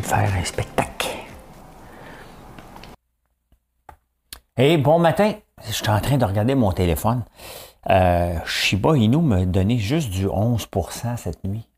[0.00, 1.08] De faire un spectacle.
[4.56, 5.34] Et bon matin,
[5.66, 7.24] je suis en train de regarder mon téléphone.
[7.90, 11.68] Euh, Shiba Inu me donnait juste du 11% cette nuit.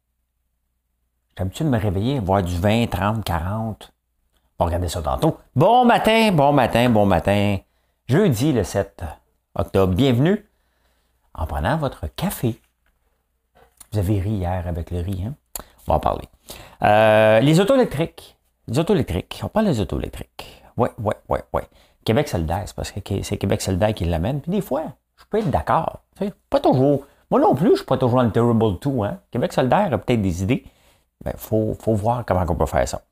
[1.30, 3.92] J'ai l'habitude de me réveiller, voir du 20, 30, 40.
[4.59, 5.39] On va regarder ça tantôt.
[5.55, 7.59] Bon matin, bon matin, bon matin.
[8.09, 9.05] Jeudi le 7
[9.55, 9.95] octobre.
[9.95, 10.47] Bienvenue
[11.34, 12.61] en prenant votre café.
[13.92, 15.34] Vous avez ri hier avec le riz, hein?
[15.87, 16.28] On va en parler.
[16.83, 18.37] Euh, les autos électriques.
[18.69, 19.41] Les autos électriques.
[19.43, 20.62] On parle des autos électriques.
[20.77, 21.62] Oui, oui, oui, oui.
[22.05, 24.41] Québec solidaire, c'est parce que c'est Québec solidaire qui l'amène.
[24.41, 24.84] Puis des fois,
[25.17, 26.00] je peux être d'accord.
[26.50, 27.05] Pas toujours.
[27.31, 29.03] Moi non plus, je ne suis pas toujours un terrible tout.
[29.03, 29.19] Hein?
[29.31, 30.65] Québec solidaire a peut-être des idées.
[31.25, 33.03] Il faut, voir comment on peut faire ça.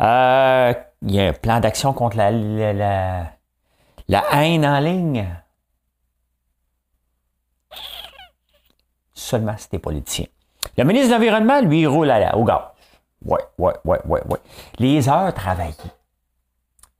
[0.00, 3.26] Euh, il y a un plan d'action contre la, la,
[4.08, 5.28] la, haine en ligne.
[9.12, 10.26] Seulement si t'es politicien.
[10.76, 12.60] Le ministre de l'Environnement, lui, roule à la, au gaz.
[13.24, 14.38] Ouais, ouais, ouais, ouais, ouais.
[14.78, 15.74] Les heures travaillées.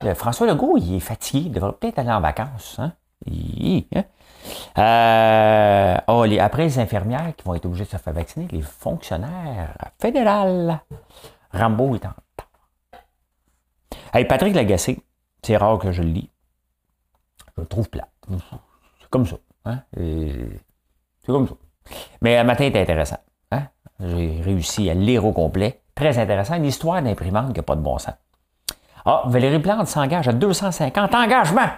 [0.03, 1.47] Euh, François Legault, il est fatigué.
[1.47, 2.77] Il devrait peut-être aller en vacances.
[2.79, 2.93] Hein?
[3.95, 4.03] hein?
[4.77, 8.61] Euh, oh, les, après, les infirmières qui vont être obligées de se faire vacciner, les
[8.61, 10.71] fonctionnaires fédéraux.
[11.51, 12.13] Rambo est en
[14.13, 15.03] Hey, Patrick Lagacé,
[15.43, 16.29] c'est rare que je le lis.
[17.55, 18.07] Je le trouve plat.
[18.29, 19.37] C'est comme ça.
[19.65, 19.81] Hein?
[19.93, 21.53] C'est comme ça.
[22.21, 23.19] Mais le matin était intéressant.
[23.51, 23.67] Hein?
[23.99, 25.81] J'ai réussi à lire au complet.
[25.99, 26.55] Très intéressant.
[26.55, 28.13] Une histoire d'imprimante qui n'a pas de bon sens.
[29.03, 31.69] Ah, Valérie Plante s'engage à 250 engagements.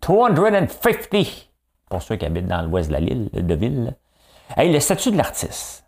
[0.00, 1.50] 250
[1.90, 3.28] pour ceux qui habitent dans l'ouest de la ville.
[3.32, 3.94] De ville.
[4.56, 5.84] Hey, le statut de l'artiste.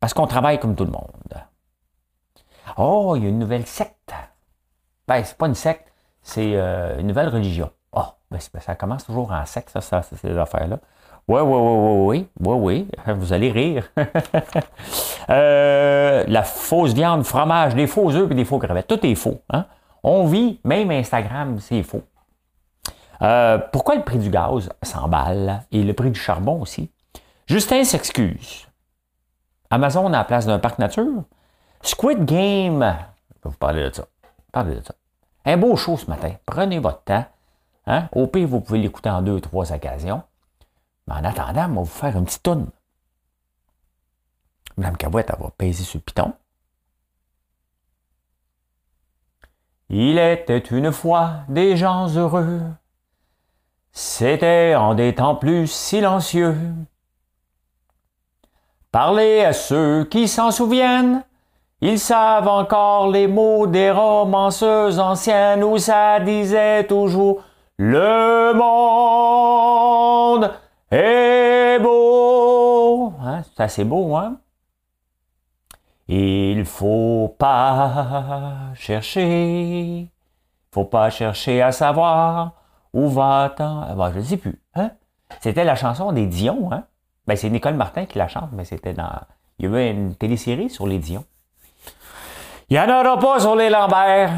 [0.00, 1.46] Parce qu'on travaille comme tout le monde.
[2.76, 4.12] Oh, il y a une nouvelle secte.
[5.06, 7.70] Ben, c'est pas une secte, c'est euh, une nouvelle religion.
[7.92, 10.80] Oh, ben, ça commence toujours en secte, ça, ça ces affaires-là.
[11.28, 13.90] Oui, oui, oui, oui, oui, oui, vous allez rire.
[15.30, 19.42] Euh, la fausse viande, fromage, des faux œufs et des faux crevettes, tout est faux.
[19.50, 19.66] Hein?
[20.02, 22.00] On vit, même Instagram, c'est faux.
[23.20, 26.90] Euh, pourquoi le prix du gaz s'emballe et le prix du charbon aussi?
[27.46, 28.66] Justin s'excuse.
[29.68, 31.24] Amazon a la place d'un parc nature.
[31.82, 34.06] Squid Game, je vais vous parler de ça.
[34.50, 34.94] Parlez de ça.
[35.44, 36.30] Un beau show ce matin.
[36.46, 37.26] Prenez votre temps.
[37.86, 38.08] Hein?
[38.12, 40.22] Au pire, vous pouvez l'écouter en deux ou trois occasions.
[41.08, 42.66] Mais en attendant, on va vous faire une petite toune.
[44.76, 46.34] Madame Cabouette, elle va peser sur piton.
[49.88, 52.60] Il était une fois des gens heureux.
[53.90, 56.54] C'était en des temps plus silencieux.
[58.92, 61.24] Parlez à ceux qui s'en souviennent.
[61.80, 67.42] Ils savent encore les mots des romanceuses anciennes où ça disait toujours
[67.78, 68.68] le monde
[70.90, 73.12] est beau.
[73.20, 73.42] Hein?
[73.42, 74.38] C'est assez beau, hein?
[76.08, 80.08] Il faut pas chercher,
[80.72, 82.52] faut pas chercher à savoir
[82.94, 83.82] où va-t-on.
[83.82, 84.58] Ah, ben, je ne sais plus.
[84.74, 84.92] Hein?
[85.40, 86.72] C'était la chanson des Dions.
[86.72, 86.84] Hein?
[87.26, 89.10] Ben, c'est Nicole Martin qui la chante, mais c'était dans.
[89.58, 91.26] Il y avait une télésérie sur les Dions.
[92.70, 94.30] Il n'y en aura pas sur les Lambert.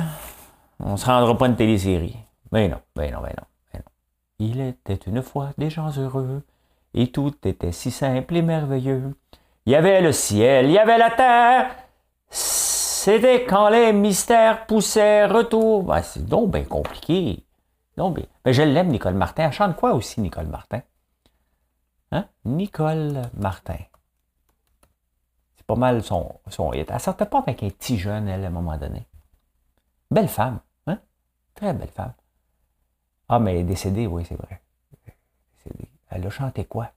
[0.80, 2.16] On ne se rendra pas une télésérie.
[2.50, 3.44] Mais non, ben non, ben non.
[4.40, 6.42] Il était une fois des gens heureux,
[6.94, 9.14] et tout était si simple et merveilleux.
[9.66, 11.76] Il y avait le ciel, il y avait la terre.
[12.30, 15.82] C'était quand les mystères poussaient retour.
[15.82, 17.44] Ben, c'est donc bien compliqué.
[17.98, 18.24] Donc bien.
[18.46, 19.44] Mais je l'aime, Nicole Martin.
[19.44, 20.80] Elle chante quoi aussi, Nicole Martin?
[22.10, 22.24] Hein?
[22.46, 23.76] Nicole Martin.
[25.54, 26.72] C'est pas mal son, son.
[26.72, 29.06] Elle sortait pas avec un petit jeune, elle, à un moment donné.
[30.10, 30.60] Belle femme.
[30.86, 30.98] Hein?
[31.54, 32.14] Très belle femme.
[33.32, 34.60] Ah, mais elle est décédée, oui, c'est vrai.
[36.08, 36.90] Elle a chanté quoi?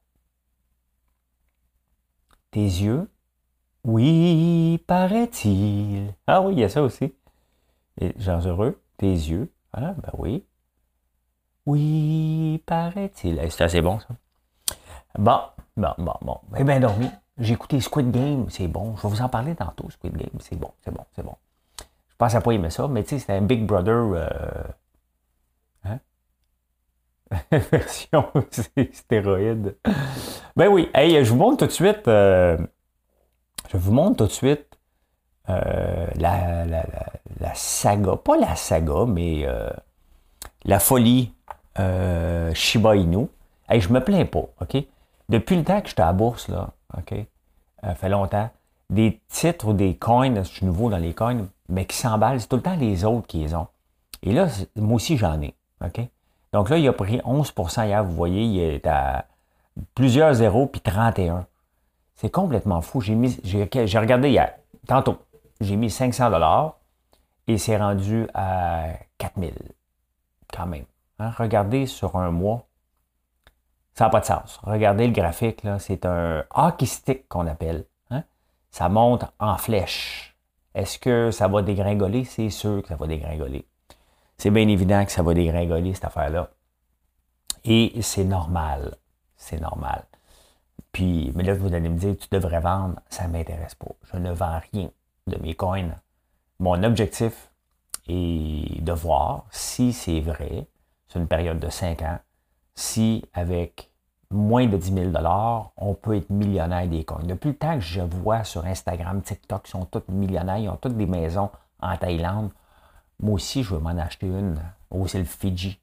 [2.50, 3.08] Tes yeux?
[3.84, 6.12] Oui, paraît-il.
[6.26, 7.14] Ah oui, il y a ça aussi.
[8.02, 9.54] Et gens heureux, tes yeux.
[9.74, 10.44] Ah, ben oui.
[11.68, 13.40] Oui, paraît-il.
[13.52, 14.08] C'est assez bon, ça.
[15.20, 15.40] Bon,
[15.78, 16.40] bon, bon, bon.
[16.58, 17.12] Eh bien dormi.
[17.38, 18.96] J'ai écouté Squid Game, c'est bon.
[18.98, 20.40] Je vais vous en parler tantôt, Squid Game.
[20.40, 21.36] C'est bon, c'est bon, c'est bon.
[21.80, 23.94] Je pense à pas aimer ça, mais tu sais, c'était un Big Brother.
[23.94, 24.64] Euh,
[27.52, 28.26] version
[28.94, 29.76] stéroïde.
[30.56, 32.08] Ben oui, hey, je vous montre tout de suite.
[32.08, 32.58] Euh,
[33.72, 34.68] Je vous montre tout de suite
[35.50, 39.70] euh, la, la, saga, pas la saga, mais euh,
[40.64, 41.34] la folie
[42.54, 43.28] Shiba Inu.
[43.72, 44.78] et je me plains pas, OK?
[45.30, 47.16] Depuis le temps que j'étais à la bourse, là, OK?
[47.82, 48.50] Ça fait longtemps,
[48.90, 52.48] des titres ou des coins, je suis nouveau dans les coins, mais qui s'emballent, c'est
[52.48, 53.68] tout le temps les autres qui les ont.
[54.22, 56.00] Et là, moi aussi, j'en ai, OK?
[56.54, 59.26] Donc là, il a pris 11% hier, vous voyez, il est à
[59.96, 61.48] plusieurs zéros, puis 31.
[62.16, 63.02] C'est complètement fou.
[63.02, 63.64] J'ai mis, j'ai,
[64.00, 64.54] regardé hier,
[64.88, 65.18] tantôt,
[65.60, 66.78] j'ai mis 500 dollars
[67.48, 68.86] et c'est rendu à
[69.18, 69.54] 4000
[70.54, 70.86] quand même.
[71.18, 71.32] Hein?
[71.38, 72.68] Regardez sur un mois,
[73.96, 74.60] ça n'a pas de sens.
[74.64, 77.86] Regardez le graphique, là, c'est un hockey stick qu'on appelle.
[78.12, 78.24] Hein?
[78.70, 80.38] Ça monte en flèche.
[80.76, 82.26] Est-ce que ça va dégringoler?
[82.26, 83.66] C'est sûr que ça va dégringoler.
[84.44, 86.50] C'est bien évident que ça va dégringoler, cette affaire-là.
[87.64, 88.98] Et c'est normal.
[89.38, 90.04] C'est normal.
[90.92, 93.00] Puis, mais là, vous allez me dire, tu devrais vendre.
[93.10, 93.92] Ça ne m'intéresse pas.
[94.12, 94.90] Je ne vends rien
[95.28, 95.92] de mes coins.
[96.60, 97.52] Mon objectif
[98.10, 100.68] est de voir si c'est vrai,
[101.08, 102.20] sur une période de 5 ans,
[102.76, 103.92] si avec
[104.30, 105.12] moins de 10 000
[105.78, 107.24] on peut être millionnaire des coins.
[107.24, 110.76] Depuis le temps que je vois sur Instagram, TikTok, ils sont tous millionnaires, ils ont
[110.76, 111.50] toutes des maisons
[111.80, 112.52] en Thaïlande.
[113.24, 114.62] Moi aussi, je veux m'en acheter une.
[114.90, 115.80] Oh, c'est le Fidji.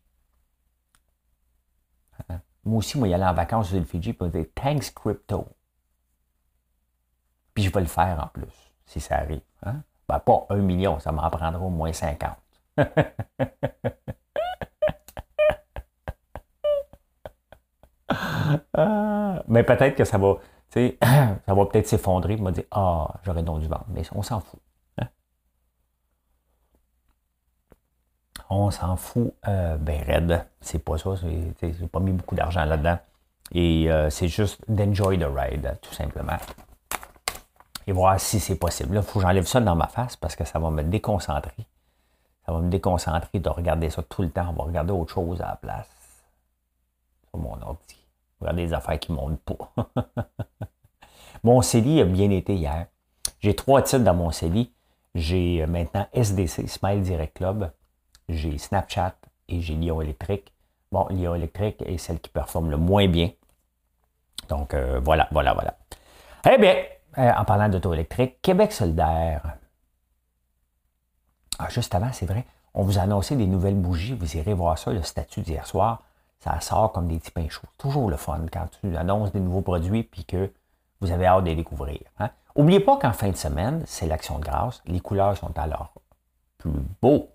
[2.28, 2.42] Hein?
[2.64, 5.48] Moi aussi, moi, y aller en vacances sur le Fidji, pour dire Thanks Crypto.
[7.54, 9.40] Puis je vais le faire en plus si ça arrive.
[9.62, 9.82] Hein?
[10.06, 12.36] Ben, pas un million, ça m'en prendra au moins 50.
[18.74, 20.34] Ah, mais peut-être que ça va,
[20.70, 23.86] ça va peut-être s'effondrer et me dire Ah, j'aurais donc dû vendre.
[23.88, 24.59] Mais on s'en fout.
[28.50, 30.44] On s'en fout euh, ben raide.
[30.60, 31.10] C'est pas ça.
[31.62, 32.98] J'ai pas mis beaucoup d'argent là-dedans.
[33.52, 36.36] Et euh, c'est juste d'enjoy the ride, tout simplement
[37.90, 38.94] et voir si c'est possible.
[38.94, 41.66] Là, il faut que j'enlève ça dans ma face parce que ça va me déconcentrer.
[42.46, 44.46] Ça va me déconcentrer de regarder ça tout le temps.
[44.50, 45.88] On va regarder autre chose à la place.
[47.28, 47.96] Sur mon ordi.
[48.40, 49.72] Regarder des affaires qui ne montent pas.
[51.42, 52.86] mon CELI a bien été hier.
[53.40, 54.72] J'ai trois titres dans mon CELI.
[55.16, 57.72] J'ai euh, maintenant SDC, Smile Direct Club.
[58.32, 59.14] J'ai Snapchat
[59.48, 60.52] et j'ai Lyon Électrique.
[60.92, 63.30] Bon, Lyon Électrique est celle qui performe le moins bien.
[64.48, 65.76] Donc, euh, voilà, voilà, voilà.
[66.50, 66.74] Eh bien,
[67.18, 69.56] euh, en parlant d'auto électrique, Québec solidaire.
[71.58, 74.14] Ah, juste avant, c'est vrai, on vous a annoncé des nouvelles bougies.
[74.14, 76.02] Vous irez voir ça, le statut d'hier soir.
[76.38, 77.66] Ça sort comme des petits pains chauds.
[77.76, 80.50] Toujours le fun quand tu annonces des nouveaux produits puis que
[81.00, 82.00] vous avez hâte de les découvrir.
[82.18, 82.30] Hein.
[82.56, 84.82] N'oubliez pas qu'en fin de semaine, c'est l'action de grâce.
[84.86, 85.92] Les couleurs sont alors
[86.58, 86.72] plus
[87.02, 87.28] beaux.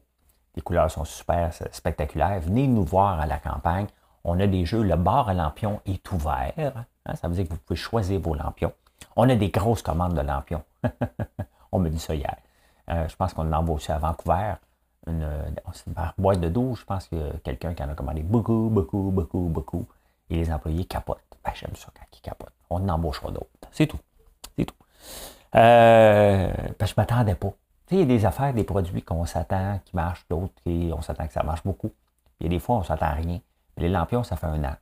[0.56, 2.40] Les couleurs sont super spectaculaires.
[2.40, 3.88] Venez nous voir à la campagne.
[4.24, 4.84] On a des jeux.
[4.84, 6.86] Le bar à lampions est ouvert.
[7.06, 7.16] Hein.
[7.16, 8.72] Ça veut dire que vous pouvez choisir vos lampions.
[9.16, 10.64] On a des grosses commandes de lampions.
[11.72, 12.36] on me dit ça hier.
[12.90, 14.54] Euh, je pense qu'on l'a embauché à Vancouver.
[15.08, 15.28] Une,
[16.18, 19.86] boîte de 12, je pense que quelqu'un qui en a commandé beaucoup, beaucoup, beaucoup, beaucoup.
[20.30, 21.22] Et les employés capotent.
[21.44, 22.54] Ben, j'aime ça quand ils capotent.
[22.70, 23.48] On en embauchera d'autres.
[23.72, 24.00] C'est tout.
[24.58, 24.76] C'est tout.
[25.56, 27.54] Euh, je ne m'attendais pas.
[27.92, 31.34] Il y a des affaires, des produits qu'on s'attend qui marchent, d'autres on s'attend que
[31.34, 31.92] ça marche beaucoup.
[32.40, 33.40] Il y a des fois, on ne s'attend à rien.
[33.78, 34.76] Les lampions, ça fait un an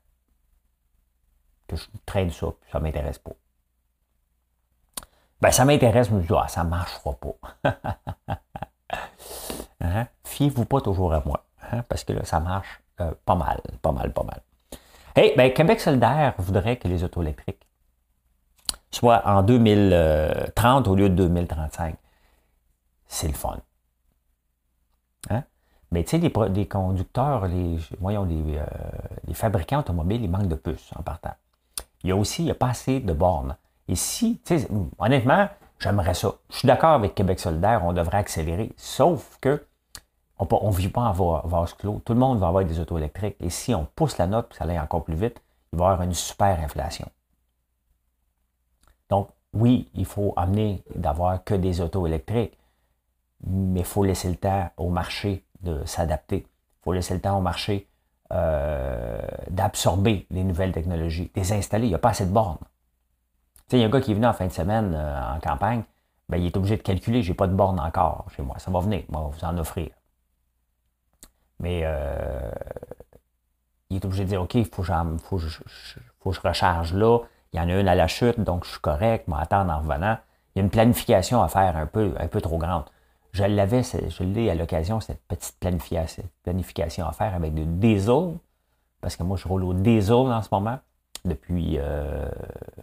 [1.68, 3.32] que je traîne ça, puis ça ne m'intéresse pas.
[5.42, 7.72] Ben, ça m'intéresse, mais je dis, ah, ça ne marchera pas.
[9.82, 10.08] hein?
[10.24, 11.84] Fiez-vous pas toujours à moi, hein?
[11.90, 14.42] parce que là, ça marche euh, pas mal, pas mal, pas mal.
[15.16, 17.68] Hey, ben, Québec solidaire voudrait que les autos électriques
[18.90, 21.96] soient en 2030 au lieu de 2035.
[23.14, 23.60] C'est le fun.
[25.30, 25.44] Hein?
[25.92, 28.66] Mais tu sais, les, conducteurs, les, voyons, euh,
[29.28, 31.36] les, fabricants automobiles, ils manquent de puces en partant.
[32.04, 33.56] Il y a aussi, il n'y a pas assez de bornes.
[33.88, 34.42] Et si,
[34.98, 36.34] honnêtement, j'aimerais ça.
[36.50, 38.74] Je suis d'accord avec Québec solidaire, on devrait accélérer.
[38.78, 39.64] Sauf que
[40.40, 42.02] on ne vit pas en vase clos.
[42.04, 43.38] Tout le monde va avoir des autos électriques.
[43.42, 45.40] Et si on pousse la note, ça allait encore plus vite,
[45.72, 47.08] il va y avoir une super inflation.
[49.12, 52.58] Donc, oui, il faut amener d'avoir que des autos électriques,
[53.46, 56.48] mais il faut laisser le temps au marché de s'adapter.
[56.48, 57.88] Il faut laisser le temps au marché
[58.32, 59.20] euh,
[59.50, 61.88] d'absorber les nouvelles technologies, des installer.
[61.88, 62.58] Il n'y a pas assez de bornes
[63.78, 65.84] il y a un gars qui est venu en fin de semaine euh, en campagne,
[66.30, 68.58] ben, il est obligé de calculer, j'ai pas de borne encore chez moi.
[68.60, 69.90] Ça va venir, on va vous en offrir.
[71.60, 72.52] Mais euh,
[73.90, 77.20] il est obligé de dire, OK, il faut, faut, que je recharge là.
[77.52, 79.80] Il y en a une à la chute, donc je suis correct, je attendre en
[79.80, 80.18] revenant.
[80.56, 82.86] Il y a une planification à faire un peu, un peu trop grande.
[83.34, 88.38] Je l'avais, je l'ai à l'occasion, cette petite planification, à faire avec du diesel,
[89.02, 90.80] parce que moi, je roule au diesel en ce moment
[91.26, 92.30] depuis, euh,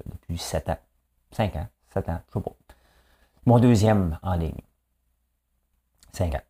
[0.07, 0.78] depuis 7 ans.
[1.30, 2.52] 5 ans, 7 ans, je sais pas.
[3.47, 4.61] Mon deuxième en ligne.
[6.12, 6.42] Cinq ans.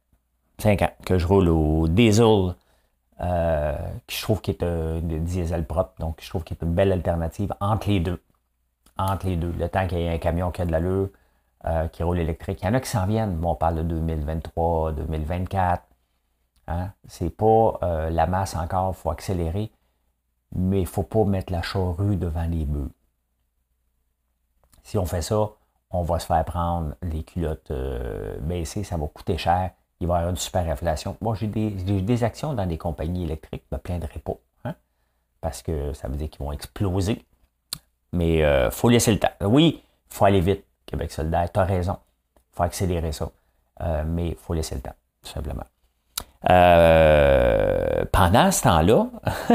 [0.58, 2.54] Cinq ans que je roule au diesel,
[3.20, 3.76] euh,
[4.06, 6.92] qui je trouve qui est un diesel propre, donc je trouve qu'il est une belle
[6.92, 8.20] alternative entre les deux.
[8.98, 9.52] Entre les deux.
[9.52, 11.10] Le temps qu'il y ait un camion qui a de l'allure,
[11.66, 12.60] euh, qui roule électrique.
[12.62, 13.36] Il y en a qui s'en viennent.
[13.36, 15.82] Bon, on parle de 2023, 2024.
[16.68, 16.92] Hein?
[17.06, 19.70] C'est pas euh, la masse encore, il faut accélérer,
[20.54, 22.90] mais il ne faut pas mettre la charrue devant les bœufs.
[24.84, 25.50] Si on fait ça,
[25.90, 30.14] on va se faire prendre les culottes euh, baissées, ça va coûter cher, il va
[30.14, 31.18] y avoir une super inflation.
[31.20, 34.74] Moi, j'ai des, actions dans des compagnies électriques, je me plaindrai pas, hein?
[35.42, 37.22] parce que ça veut dire qu'ils vont exploser.
[38.12, 39.28] Mais il faut laisser le temps.
[39.42, 41.98] Oui, il faut aller vite, Québec solidaire, tu as raison,
[42.36, 43.30] il faut accélérer ça,
[44.06, 45.64] mais il faut laisser le temps, tout simplement.
[46.48, 49.08] Euh, pendant ce temps-là,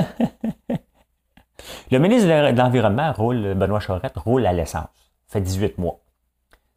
[1.91, 4.89] le ministre de l'Environnement, roule, Benoît Charette, roule à l'essence.
[5.27, 5.99] fait 18 mois.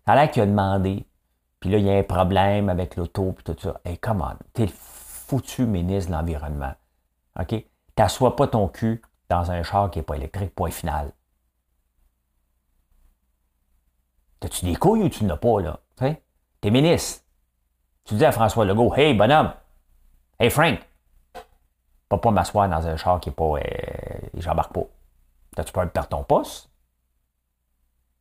[0.06, 1.06] Ça a l'air qu'il a demandé,
[1.60, 3.80] puis là, il y a un problème avec l'auto, puis tout ça.
[3.84, 6.72] Hey, come on, t'es le foutu ministre de l'Environnement.
[7.38, 7.64] OK?
[7.94, 11.12] T'assois pas ton cul dans un char qui n'est pas électrique, point final.
[14.40, 15.80] T'as-tu des couilles ou tu n'as pas, là?
[16.60, 17.24] T'es ministre.
[18.04, 19.52] Tu dis à François Legault, hey, bonhomme,
[20.40, 20.78] Hey Frank,
[22.08, 23.44] pas pas m'asseoir dans un char qui est pas.
[23.44, 24.86] Euh, J'embarque pas.
[25.56, 26.70] T'as-tu peur de perdre ton poste?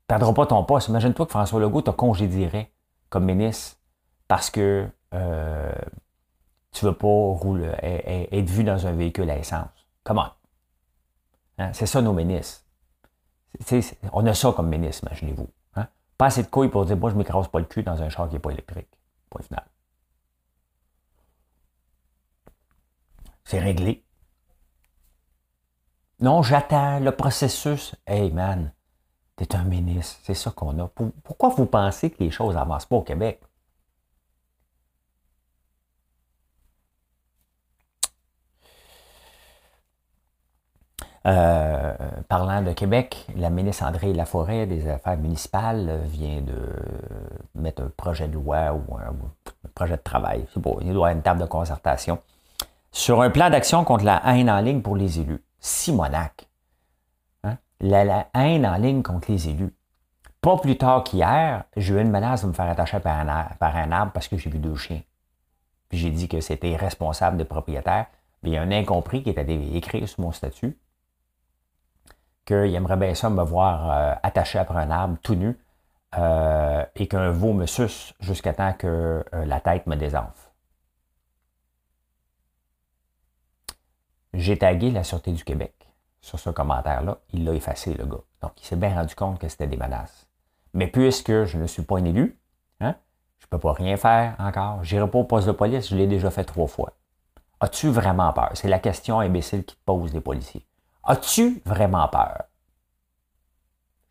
[0.07, 0.87] Perdras pas ton poste.
[0.87, 2.71] Imagine-toi que François Legault te congédierait
[3.09, 3.77] comme ministre
[4.27, 5.71] parce que euh,
[6.71, 7.71] tu veux pas rouler,
[8.31, 9.69] être vu dans un véhicule à essence.
[10.03, 10.31] Comment?
[11.59, 11.71] Hein?
[11.73, 12.65] C'est ça nos ministres.
[14.11, 15.49] on a ça comme ministre, imaginez-vous.
[16.17, 18.27] Pas assez de couilles pour dire, moi, je m'écrase pas le cul dans un char
[18.27, 18.89] qui n'est pas électrique.
[19.29, 19.65] Point final.
[23.43, 24.03] C'est réglé.
[26.19, 27.95] Non, j'attends le processus.
[28.07, 28.73] Hey man,
[29.35, 30.89] t'es un ministre, c'est ça qu'on a.
[31.23, 33.41] Pourquoi vous pensez que les choses n'avancent pas au Québec?
[41.27, 41.93] Euh,
[42.29, 46.57] parlant de Québec, la ministre André Laforêt des Affaires municipales vient de
[47.53, 49.13] mettre un projet de loi ou un,
[49.75, 50.45] projet de travail.
[50.53, 52.19] C'est bon, il doit y avoir une table de concertation
[52.93, 55.43] sur un plan d'action contre la haine en ligne pour les élus.
[55.59, 56.47] Simonac.
[57.43, 57.57] Hein?
[57.81, 59.73] La, haine en ligne contre les élus.
[60.39, 64.13] Pas plus tard qu'hier, j'ai eu une menace de me faire attacher par un, arbre,
[64.13, 65.01] parce que j'ai vu deux chiens.
[65.89, 68.05] Puis j'ai dit que c'était irresponsable de propriétaire.
[68.43, 70.77] Il y a un incompris qui était écrit sur mon statut
[72.47, 75.59] qu'il aimerait bien ça me voir euh, attaché après un arbre tout nu
[76.17, 80.51] euh, et qu'un veau me suce jusqu'à temps que euh, la tête me désenfle.
[84.33, 85.73] J'ai tagué la Sûreté du Québec
[86.21, 87.19] sur ce commentaire-là.
[87.33, 88.23] Il l'a effacé, le gars.
[88.41, 90.27] Donc, il s'est bien rendu compte que c'était des menaces.
[90.73, 92.39] Mais puisque je ne suis pas un élu,
[92.79, 92.95] hein,
[93.39, 94.83] je ne peux pas rien faire encore.
[94.83, 96.93] Je n'irai pas au poste de police, je l'ai déjà fait trois fois.
[97.59, 98.51] As-tu vraiment peur?
[98.53, 100.65] C'est la question imbécile qui te posent les policiers.
[101.07, 102.43] As-tu vraiment peur?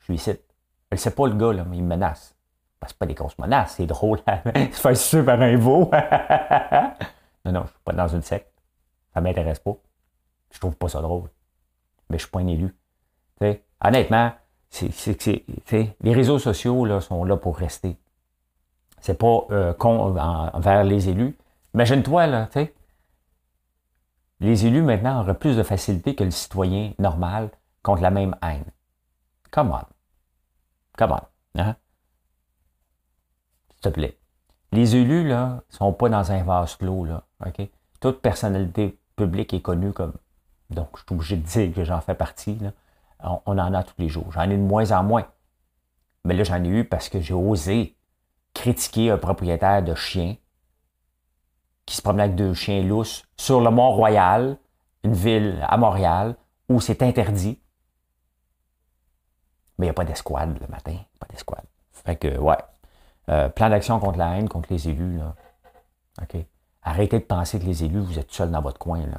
[0.01, 0.43] Je lui cite.
[0.91, 2.35] Je ne sais pas le gars, là, mais il me menace.
[2.83, 4.19] Ce c'est pas des grosses menaces, c'est drôle.
[4.19, 5.91] se faire sucer par un veau.
[7.45, 8.51] non, non, je suis pas dans une secte.
[9.13, 9.77] Ça m'intéresse pas.
[10.53, 11.29] Je trouve pas ça drôle.
[12.09, 12.75] Mais je suis pas un élu.
[13.85, 14.33] honnêtement,
[14.81, 17.97] les réseaux sociaux là, sont là pour rester.
[19.01, 21.37] C'est pas euh, con envers les élus.
[21.75, 22.75] Imagine-toi, là, tu sais.
[24.41, 27.51] Les élus maintenant auraient plus de facilité que le citoyen normal
[27.83, 28.65] contre la même haine.
[29.51, 29.85] Come on.
[30.99, 31.61] Come on.
[31.61, 31.77] Hein?
[33.71, 34.19] S'il te plaît.
[34.73, 37.25] Les élus, là, sont pas dans un vase clos, là.
[37.47, 37.69] OK?
[38.01, 40.13] Toute personnalité publique est connue comme
[40.71, 42.59] donc, je suis obligé de dire que j'en fais partie.
[43.21, 44.31] On, en a tous les jours.
[44.33, 45.27] J'en ai de moins en moins.
[46.25, 47.97] Mais là, j'en ai eu parce que j'ai osé
[48.53, 50.37] critiquer un propriétaire de chiens
[51.87, 54.59] qui se promenait avec deux chiens lousses sur le Mont-Royal,
[55.05, 56.37] une ville à Montréal,
[56.69, 57.61] où c'est interdit.
[59.79, 60.97] Mais il n'y a pas d'escouade le matin.
[61.21, 61.65] Pas d'escouade.
[61.93, 62.57] Fait que, ouais.
[63.29, 65.35] Euh, plan d'action contre la haine, contre les élus, là.
[66.23, 66.37] OK?
[66.83, 69.19] Arrêtez de penser que les élus, vous êtes seuls dans votre coin, là.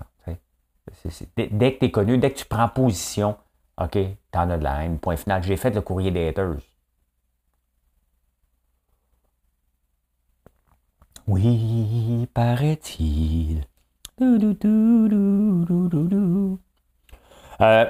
[1.36, 3.36] Dès que tu es connu, dès que tu prends position,
[3.80, 5.00] OK, tu en as de la haine.
[5.00, 5.44] Point final.
[5.44, 6.58] J'ai fait le courrier des haters.
[11.28, 13.66] Oui, paraît-il.
[17.60, 17.86] Euh,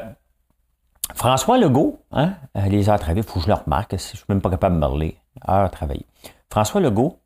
[1.13, 3.99] François Legault, hein, euh, les heures travaillées, il faut que je le remarque, je ne
[3.99, 5.17] suis même pas capable de me parler.
[5.47, 6.07] Heures travaillées.
[6.49, 7.19] François Legault,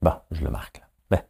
[0.00, 0.78] bon, je le marque
[1.10, 1.22] là.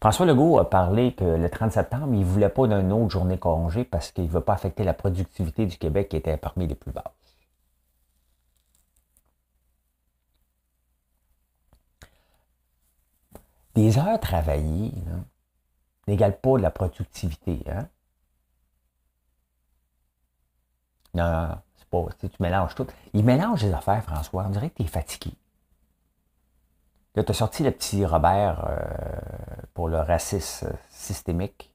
[0.00, 3.36] François Legault a parlé que le 30 septembre, il ne voulait pas d'une autre journée
[3.36, 6.76] congé parce qu'il ne veut pas affecter la productivité du Québec qui était parmi les
[6.76, 7.04] plus basses.
[13.78, 14.92] Des heures travaillées
[16.08, 17.62] n'égale pas de la productivité.
[17.70, 17.88] Hein?
[21.14, 22.06] Non, c'est pas.
[22.18, 22.86] Tu mélanges tout.
[23.12, 24.44] Il mélange les affaires, François.
[24.46, 25.32] On dirait que tu es fatigué.
[27.14, 28.78] Là, tu as sorti le petit Robert euh,
[29.74, 31.72] pour le racisme systémique.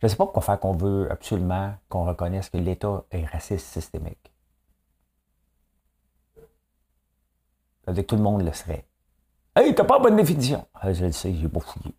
[0.00, 3.66] Je ne sais pas pourquoi faire qu'on veut absolument qu'on reconnaisse que l'État est raciste
[3.66, 4.33] systémique.
[7.84, 8.86] Ça que tout le monde le serait.
[9.56, 10.66] Hey, t'as pas bonne définition.
[10.74, 11.94] Ah, je le sais, j'ai pas fouillé.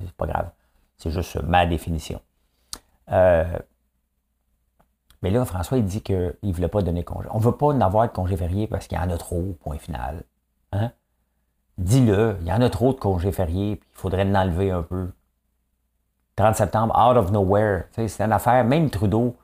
[0.00, 0.50] C'est pas grave.
[0.96, 2.20] C'est juste ma définition.
[3.12, 3.58] Euh,
[5.22, 7.28] mais là, François, il dit qu'il ne voulait pas donner congé.
[7.32, 9.56] On ne veut pas en avoir de congé férié parce qu'il y en a trop,
[9.60, 10.22] point final.
[10.72, 10.92] Hein?
[11.78, 15.12] Dis-le, il y en a trop de congés fériés, puis il faudrait l'enlever un peu.
[16.36, 17.84] 30 septembre, out of nowhere.
[17.92, 19.36] C'est une affaire, même Trudeau,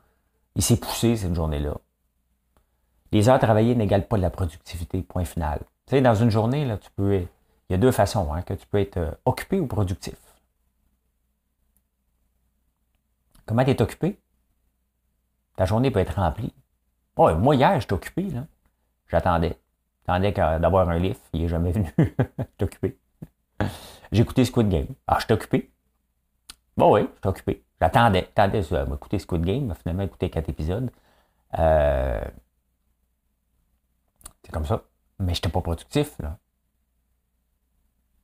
[0.55, 1.75] il s'est poussé cette journée-là.
[3.13, 5.59] Les heures travaillées n'égalent pas la productivité, point final.
[5.85, 7.17] Tu sais, dans une journée, tu peux.
[7.17, 7.27] Il
[7.69, 10.15] y a deux façons hein, que tu peux être euh, occupé ou productif.
[13.45, 14.19] Comment tu es occupé?
[15.55, 16.51] Ta journée peut être remplie.
[17.15, 18.23] Oh, moi, hier, j'étais occupé.
[18.31, 18.47] Là.
[19.09, 19.59] J'attendais.
[20.07, 21.19] J'attendais d'avoir un livre.
[21.33, 21.93] Il n'est jamais venu.
[21.97, 22.97] j'étais occupé.
[24.11, 24.87] J'ai écouté Squid Game.
[25.05, 25.71] Ah, j'étais occupé.
[26.75, 27.63] Bon, oui, j'étais occupé.
[27.79, 28.27] J'attendais.
[28.35, 29.71] J'attendais écouter Squid Game.
[29.75, 30.89] Finalement, écouté quatre épisodes.
[31.59, 32.23] Euh,
[34.53, 34.83] comme ça.
[35.19, 36.17] Mais je n'étais pas productif.
[36.19, 36.37] Là.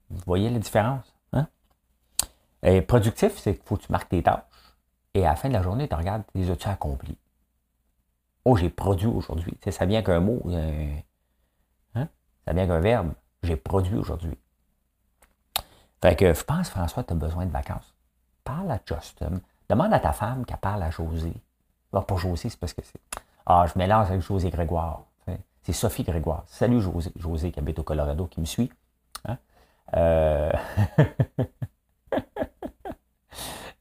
[0.09, 1.13] Vous voyez la différence?
[1.33, 1.47] Hein?
[2.63, 4.43] Et productif, c'est qu'il faut que tu marques tes tâches.
[5.13, 7.17] Et à la fin de la journée, tu regardes, les as-tu accomplis?
[8.45, 9.57] Oh, j'ai produit aujourd'hui.
[9.69, 10.41] ça vient qu'un mot.
[11.95, 12.07] Hein?
[12.45, 13.13] Ça vient qu'un verbe.
[13.43, 14.37] J'ai produit aujourd'hui.
[16.01, 17.93] Fait que je pense, François, tu as besoin de vacances.
[18.43, 19.41] Parle à Justin.
[19.67, 21.33] Demande à ta femme qu'elle parle à José.
[21.93, 22.99] Non, pas José, c'est parce que c'est.
[23.45, 25.03] Ah, je mélange avec José Grégoire.
[25.63, 26.43] C'est Sophie Grégoire.
[26.47, 27.11] Salut José.
[27.15, 28.71] José qui habite au Colorado, qui me suit.
[29.25, 29.37] Hein?
[29.95, 30.51] Euh...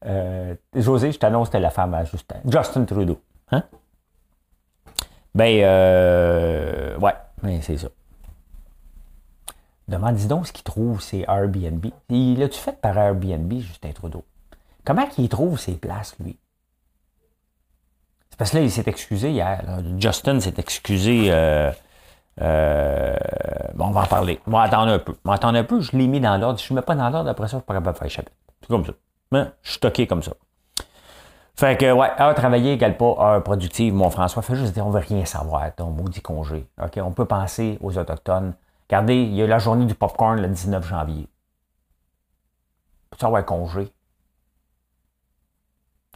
[0.07, 3.21] Euh, José, je t'annonce, c'était la femme à Justin, Justin Trudeau.
[3.51, 3.65] Hein?
[5.35, 7.15] Ben, euh, ouais,
[7.63, 7.89] c'est ça.
[9.89, 11.85] Demande, dis donc ce qu'il trouve, c'est Airbnb.
[12.11, 14.25] L'as-tu fait par Airbnb, Justin Trudeau?
[14.85, 16.39] Comment il trouve ses places, lui?
[18.39, 19.63] Parce que là, il s'est excusé hier.
[19.99, 21.27] Justin s'est excusé.
[21.29, 21.73] Euh,
[22.41, 23.17] euh,
[23.75, 24.41] bon, on va en parler.
[24.47, 25.15] On va attendre un peu.
[25.25, 25.81] On va attendre un peu.
[25.81, 26.61] Je l'ai mis dans l'ordre.
[26.61, 28.11] Je ne mets pas dans l'ordre, après ça, je ne suis pas capable de faire
[28.11, 28.37] chapitre.
[28.63, 28.93] C'est comme ça.
[29.33, 30.33] Mais je suis stocké comme ça.
[31.57, 33.93] Fait que, ouais, heure travaillée égale pas heure productive.
[33.93, 36.69] Mon François fait juste dire on veut rien savoir, ton maudit congé.
[36.81, 37.01] OK?
[37.03, 38.55] On peut penser aux Autochtones.
[38.89, 41.29] Regardez, il y a la journée du popcorn le 19 janvier.
[43.11, 43.93] Peux-tu avoir congé?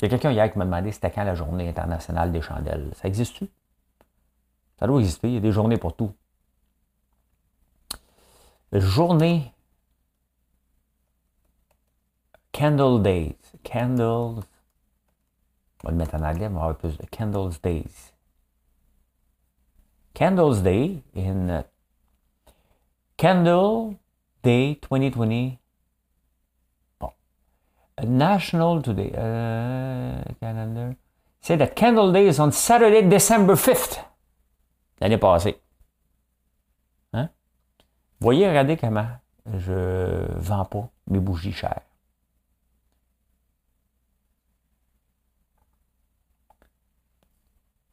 [0.02, 2.90] Il y a quelqu'un hier qui m'a demandé c'était quand la journée internationale des chandelles.
[2.96, 3.48] Ça existe-tu?
[4.80, 5.28] Ça doit exister.
[5.28, 6.12] Il y a des journées pour tout.
[8.72, 9.54] Journée
[12.52, 13.36] Candle Days.
[13.62, 14.42] Candles.
[15.84, 18.12] On va le mettre en anglais, on va avoir plus de Candles Days.
[20.14, 21.62] Candles Day in uh,
[23.16, 23.94] Candle
[24.42, 25.61] Day 2020.
[28.06, 29.12] National today.
[29.12, 30.96] Uh, calendar.
[31.74, 33.98] Candle Day is on Saturday, December 5th.
[35.00, 35.60] L'année passée.
[37.12, 37.28] Hein?
[38.20, 39.08] Voyez, regardez comment
[39.46, 41.80] je vends pas mes bougies chères.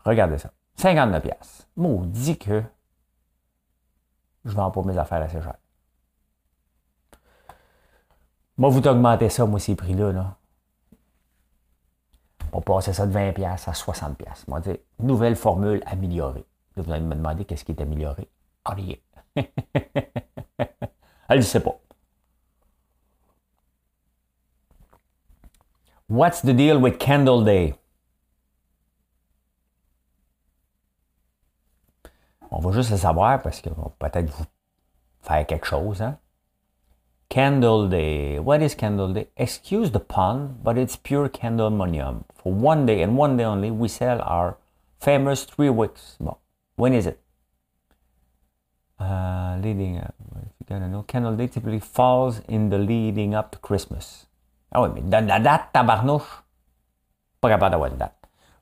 [0.05, 0.51] Regardez ça.
[0.75, 1.67] 59 pièces.
[1.75, 2.63] Maudit que
[4.45, 5.55] je vends pas mes affaires assez cher.
[8.59, 10.11] Moi, vous augmentez ça, moi, ces prix-là.
[10.11, 10.35] Là.
[12.51, 14.45] On passer ça de 20 pièces à 60 pièces.
[14.49, 16.45] Moi, dire, nouvelle formule améliorée.
[16.75, 18.29] Vous allez me demander qu'est-ce qui est amélioré.
[18.65, 18.97] Ah, rien.
[21.29, 21.79] Elle ne sait pas.
[26.09, 27.75] What's the deal with Candle Day?
[32.51, 34.45] On va juste le savoir parce que peut-être vous
[35.21, 36.01] faire quelque chose.
[36.01, 36.19] Hein?
[37.29, 38.39] Candle Day.
[38.39, 39.27] What is Candle Day?
[39.37, 42.23] Excuse the pun, but it's pure candlemonium.
[42.33, 44.57] For one day and one day only, we sell our
[44.99, 45.69] famous three.
[45.69, 46.35] Bon,
[46.75, 47.19] when is it?
[48.99, 50.15] Uh, leading up.
[50.37, 54.25] If you gotta know, Candle Day typically falls in the leading up to Christmas.
[54.71, 56.43] Ah oui, mais donne la date, tabarnouche.
[57.39, 58.15] Pas capable d'avoir une date.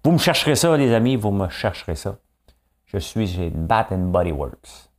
[0.03, 2.17] Vous me chercherez ça, les amis, vous me chercherez ça.
[2.85, 4.89] Je suis chez Bat and Body Works.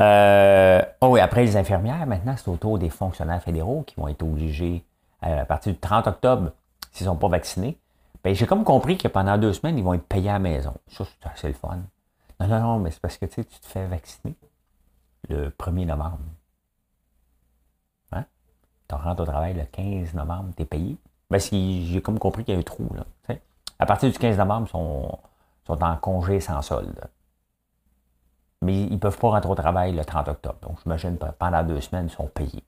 [0.00, 4.08] Euh, oh oui, après les infirmières, maintenant, c'est au tour des fonctionnaires fédéraux qui vont
[4.08, 4.84] être obligés,
[5.24, 6.52] euh, à partir du 30 octobre,
[6.92, 7.78] s'ils ne sont pas vaccinés.
[8.24, 10.74] Ben, j'ai comme compris que pendant deux semaines, ils vont être payés à la maison.
[10.88, 11.78] Ça, c'est assez le fun.
[12.38, 14.34] Non, non, non, mais c'est parce que tu te fais vacciner.
[15.28, 16.18] le 1er novembre.
[18.12, 18.24] Hein?
[18.88, 20.96] Tu rentres au travail le 15 novembre, tu es payé.
[21.30, 22.88] Ben, j'ai comme compris qu'il y a un trou.
[22.94, 23.04] Là,
[23.78, 27.08] à partir du 15 novembre, ils sont en congé sans solde.
[28.62, 30.58] Mais ils ne peuvent pas rentrer au travail le 30 octobre.
[30.62, 32.64] Donc, j'imagine pendant deux semaines, ils sont payés.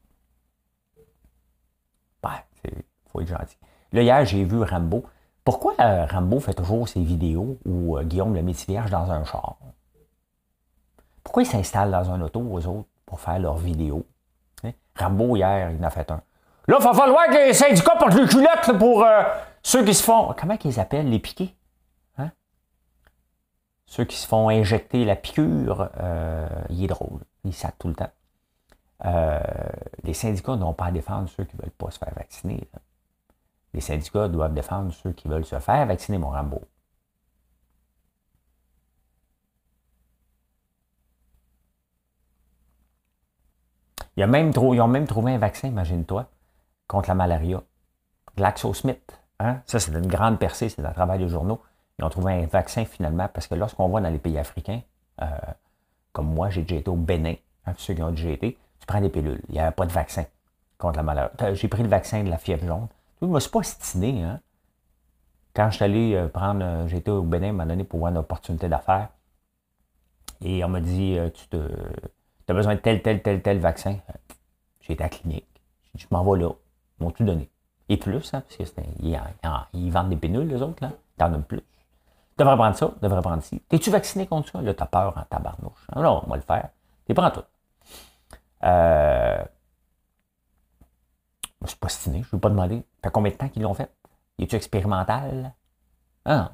[2.22, 2.30] Ben,
[2.64, 2.70] il
[3.10, 3.58] faut être gentil.
[3.92, 5.04] Là, hier, j'ai vu Rambo.
[5.44, 9.24] Pourquoi euh, Rambo fait toujours ses vidéos où euh, Guillaume le métier vierge dans un
[9.24, 9.56] char?
[11.24, 14.06] Pourquoi ils s'installent dans un auto aux autres pour faire leurs vidéos?
[14.64, 14.72] Hein?
[14.96, 16.22] Rambo, hier, il en a fait un.
[16.68, 19.22] Là, il va falloir que les syndicats portent les culottes pour euh,
[19.62, 20.32] ceux qui se font.
[20.38, 21.54] Comment ils appellent les piquets?
[23.92, 25.90] Ceux qui se font injecter la piqûre,
[26.70, 27.20] il est drôle.
[27.44, 28.10] Il sac tout le temps.
[30.02, 32.66] les syndicats n'ont pas à défendre ceux qui ne veulent pas se faire vacciner.
[33.74, 36.62] Les syndicats doivent défendre ceux qui veulent se faire vacciner, mon Rambo.
[44.16, 46.30] Ils ont même trouvé un vaccin, imagine-toi,
[46.86, 47.62] contre la malaria.
[48.38, 49.20] GlaxoSmith.
[49.38, 49.60] Hein?
[49.66, 51.60] Ça, c'est une grande percée, c'est un travail de journaux.
[52.02, 54.80] Ils ont trouvé un vaccin finalement, parce que lorsqu'on va dans les pays africains,
[55.20, 55.26] euh,
[56.12, 57.34] comme moi, j'ai déjà été au Bénin,
[57.64, 59.40] hein, ceux qui ont déjà été, tu prends des pilules.
[59.48, 60.24] Il n'y a pas de vaccin
[60.78, 61.54] contre la malaria.
[61.54, 62.88] J'ai pris le vaccin de la fièvre jaune.
[63.20, 64.20] Je ne me suis pas stiné.
[64.20, 64.40] Hein?
[65.54, 68.00] Quand je suis allé euh, prendre, euh, j'étais au Bénin à un moment donné pour
[68.00, 69.10] voir une opportunité d'affaires.
[70.44, 71.16] Et on m'a dit,
[71.50, 73.98] tu as besoin de tel, tel, tel, tel vaccin.
[74.80, 75.46] J'ai été à la clinique.
[75.94, 76.50] Dit, je m'en vais là.
[76.98, 77.48] Ils m'ont tout donné.
[77.88, 80.90] Et plus, hein, parce qu'ils vendent des pénules, les autres, là.
[81.16, 81.62] T'en as plus.
[82.42, 83.60] Devrais prendre ça, devrais prendre ci.
[83.68, 84.60] T'es-tu vacciné contre ça?
[84.60, 85.86] Là, t'as peur en tabarnouche.
[85.92, 86.70] Alors, on va le faire.
[87.06, 87.44] Tu prends tout.
[88.64, 89.44] Euh,
[91.62, 92.82] je suis pas stiné, je ne veux pas demander.
[93.00, 93.94] Fait combien de temps qu'ils l'ont fait?
[94.40, 95.52] Es-tu expérimental?
[96.24, 96.50] Ah.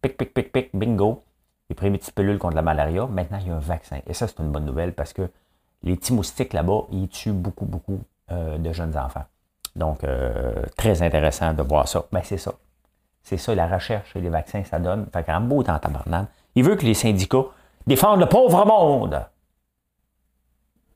[0.00, 1.22] Pic, pic, pic, pic, bingo.
[1.68, 3.06] Il pris une petite pilule contre la malaria.
[3.06, 4.00] Maintenant, il y a un vaccin.
[4.06, 5.30] Et ça, c'est une bonne nouvelle parce que
[5.82, 9.26] les petits moustiques là-bas, ils tuent beaucoup, beaucoup euh, de jeunes enfants.
[9.76, 12.06] Donc, euh, très intéressant de voir ça.
[12.10, 12.54] Mais ben, c'est ça.
[13.22, 15.06] C'est ça, la recherche et les vaccins, ça donne.
[15.12, 16.26] Fait qu'un beau temps tabarnane.
[16.54, 17.44] Il veut que les syndicats
[17.86, 19.26] défendent le pauvre monde.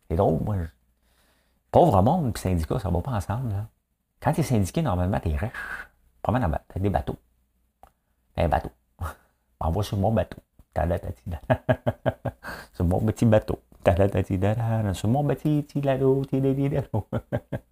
[0.08, 0.56] C'est drôle, moi.
[1.70, 3.54] Pauvre monde et syndicat, ça va pas ensemble.
[4.20, 5.50] Quand tu es syndiqué, normalement, tu es riche.
[6.28, 7.16] Mal tu des bateaux.
[8.36, 8.70] un bateau.
[9.60, 10.38] M'envoie sur mon bateau.
[12.72, 13.58] sur mon petit bateau.
[14.94, 15.64] Sur mon petit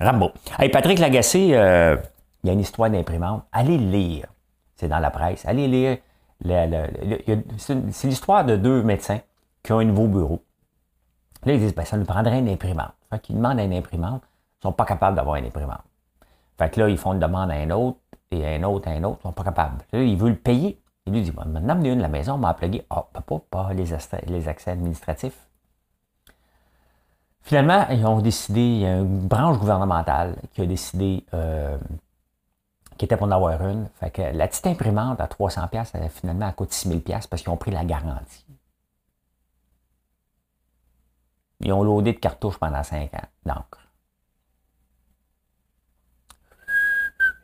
[0.00, 0.30] Rambo.
[0.58, 1.96] Hey, Patrick Lagacé, euh,
[2.42, 3.44] il y a une histoire d'imprimante.
[3.52, 4.26] Allez lire.
[4.76, 5.44] C'est dans la presse.
[5.44, 5.98] Allez lire
[6.40, 9.20] c'est l'histoire de deux médecins
[9.62, 10.44] qui ont un nouveau bureau.
[11.44, 12.92] Là, ils disent, ben, ça nous prendrait une imprimante.
[13.10, 14.22] Fait qu'ils demandent une imprimante.
[14.22, 15.82] Ils ne sont pas capables d'avoir une imprimante.
[16.58, 17.98] Fait que là, ils font une demande à un autre,
[18.30, 19.18] et à un autre, à un autre.
[19.24, 19.78] Ils ne sont pas capables.
[19.92, 20.80] Là, ils veulent le payer.
[21.06, 22.84] Il lui dit, bon, maintenant, une de la maison, on m'a appelé.
[22.90, 23.92] Ah, oh, pas, pas les
[24.48, 25.47] accès administratifs.
[27.48, 31.78] Finalement, ils ont décidé, il y a une branche gouvernementale qui a décidé euh,
[32.98, 33.88] qui était pour en avoir une.
[33.94, 37.56] Fait que la petite imprimante à 300$, elle, finalement, elle coûte 6000$ parce qu'ils ont
[37.56, 38.44] pris la garantie.
[41.60, 43.88] Ils ont loadé de cartouches pendant 5 ans d'encre.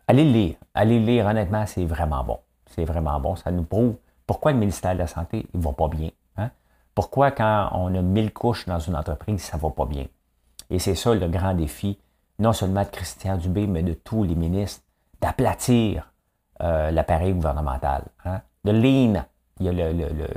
[0.07, 0.57] Allez le lire.
[0.75, 2.41] Allez le lire, honnêtement, c'est vraiment bon.
[2.67, 3.37] C'est vraiment bon.
[3.37, 6.11] Ça nous prouve pourquoi le ministère de la Santé ne va pas bien.
[6.95, 10.07] Pourquoi quand on a 1000 couches dans une entreprise, ça ne va pas bien?
[10.71, 11.99] Et c'est ça le grand défi,
[12.39, 14.83] non seulement de Christian Dubé, mais de tous les ministres
[15.21, 16.13] d'aplatir
[16.63, 18.05] euh, l'appareil gouvernemental.
[18.25, 18.41] Hein?
[18.65, 19.25] De lean,
[19.61, 20.29] il y a le,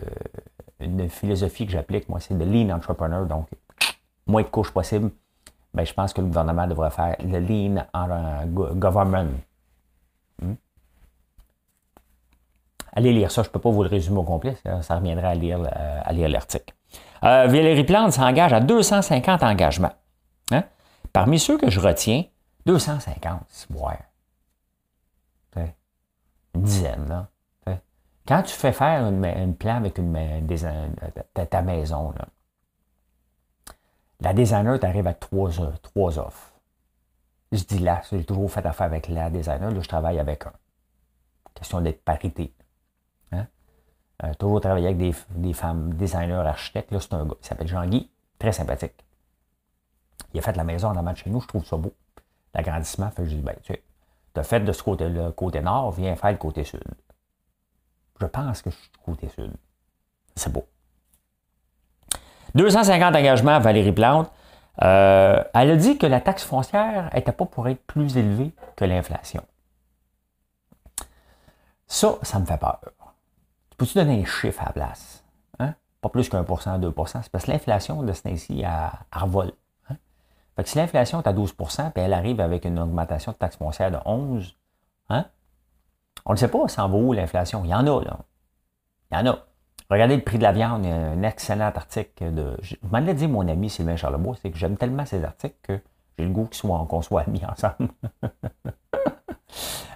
[0.79, 3.47] une philosophie que j'applique, moi, c'est de lean entrepreneur, donc
[4.25, 5.11] moins de couches possible.
[5.73, 9.29] Ben, je pense que le gouvernement devrait faire le lean en government.
[12.97, 15.35] Allez lire ça, je ne peux pas vous le résumer au complet, ça, reviendrait à
[15.35, 15.59] lire,
[16.29, 16.73] l'article.
[17.23, 19.93] Euh, Valérie Plante s'engage à 250 engagements.
[20.49, 20.63] Hein?
[21.13, 22.23] Parmi ceux que je retiens,
[22.65, 23.67] 250, c'est
[26.55, 27.07] une dizaine.
[27.07, 27.27] Là.
[28.27, 30.17] Quand tu fais faire une, plan avec une,
[31.35, 32.15] ta, maison,
[34.21, 35.51] la designer t'arrive à trois,
[35.83, 36.51] trois offres.
[37.51, 40.53] Je dis là, j'ai toujours fait affaire avec la designer, là, je travaille avec un.
[41.53, 42.55] Question d'être parité.
[44.23, 46.91] Euh, toujours travailler avec des, femmes designers, architectes.
[46.91, 49.05] Là, c'est un gars, il s'appelle Jean-Guy, très sympathique.
[50.33, 51.93] Il a fait la maison en avant de chez nous, je trouve ça beau.
[52.53, 53.83] L'agrandissement, fait que je dis, ben, tu sais,
[54.33, 56.83] tu fait de ce côté-là, côté nord, viens faire le côté sud.
[58.19, 59.53] Je pense que je suis du côté sud.
[60.35, 60.65] C'est beau.
[62.55, 64.31] 250 engagements, Valérie Plante.
[64.83, 68.85] Euh, elle a dit que la taxe foncière n'était pas pour être plus élevée que
[68.85, 69.43] l'inflation.
[71.87, 72.79] Ça, ça me fait peur.
[73.77, 75.23] Peux-tu donner un chiffre à la place?
[75.59, 75.75] Hein?
[76.01, 79.51] Pas plus qu'un pour cent, 2 C'est parce que l'inflation de ce temps-ci, elle, revole.
[79.89, 79.97] Hein?
[80.55, 83.57] Fait que si l'inflation est à 12% puis elle arrive avec une augmentation de taxe
[83.57, 84.57] foncière de 11
[85.09, 85.25] hein?
[86.25, 87.63] on ne sait pas, ça en vaut où l'inflation.
[87.63, 88.19] Il y en a, là.
[89.11, 89.39] Il y en a.
[89.89, 92.57] Regardez le prix de la viande, un excellent article de.
[92.61, 95.79] Je m'en ai dit mon ami Sylvain Charlebois, c'est que j'aime tellement ces articles que
[96.17, 97.91] j'ai le goût qu'on soit amis ensemble.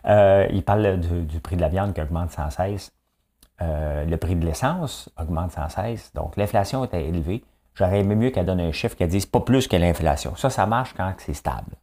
[0.05, 2.91] Euh, il parle du prix de la viande qui augmente sans cesse.
[3.61, 6.11] Euh, le prix de l'essence augmente sans cesse.
[6.13, 7.43] Donc, l'inflation est élevée.
[7.75, 10.35] J'aurais aimé mieux qu'elle donne un chiffre qu'elle dise pas plus que l'inflation.
[10.35, 11.75] Ça, ça marche quand c'est stable.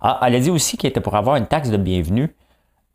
[0.00, 2.34] Ah, elle a dit aussi qu'elle était pour avoir une taxe de bienvenue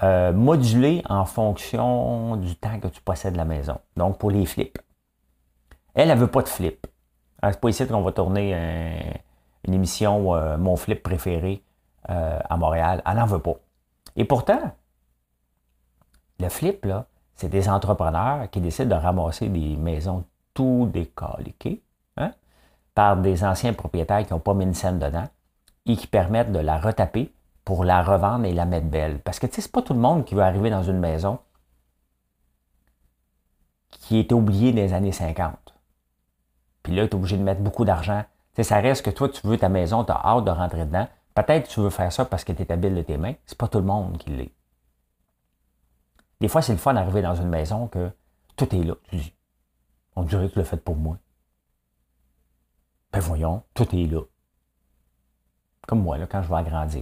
[0.01, 3.77] euh, modulée en fonction du temps que tu possèdes la maison.
[3.95, 4.79] Donc, pour les flips.
[5.93, 6.87] Elle, elle veut pas de flip.
[7.41, 8.55] Ah, c'est pas ici qu'on va tourner
[9.67, 11.63] une émission Mon flip préféré
[12.09, 13.01] euh, à Montréal.
[13.05, 13.55] Elle n'en veut pas.
[14.17, 14.75] Et pourtant,
[16.43, 16.87] le flip,
[17.35, 21.81] c'est des entrepreneurs qui décident de ramasser des maisons tout décaliquées
[22.17, 22.31] hein,
[22.93, 25.27] par des anciens propriétaires qui n'ont pas mis une scène dedans
[25.85, 27.33] et qui permettent de la retaper
[27.65, 29.19] pour la revendre et la mettre belle.
[29.19, 31.39] Parce que, tu sais, c'est pas tout le monde qui veut arriver dans une maison
[33.89, 35.55] qui est oubliée des années 50.
[36.83, 38.23] Puis là, tu es obligé de mettre beaucoup d'argent.
[38.53, 40.85] Tu sais, ça reste que toi, tu veux ta maison, tu as hâte de rentrer
[40.85, 41.07] dedans.
[41.33, 43.33] Peut-être tu veux faire ça parce que tu es habile de tes mains.
[43.45, 44.51] C'est pas tout le monde qui l'est.
[46.43, 48.11] Des fois, c'est le fun d'arriver dans une maison que
[48.57, 48.95] tout est là.
[50.17, 51.17] On dirait que tu l'as fait pour moi.
[53.13, 54.19] Ben voyons, tout est là.
[55.87, 57.01] Comme moi, là, quand je vais agrandir.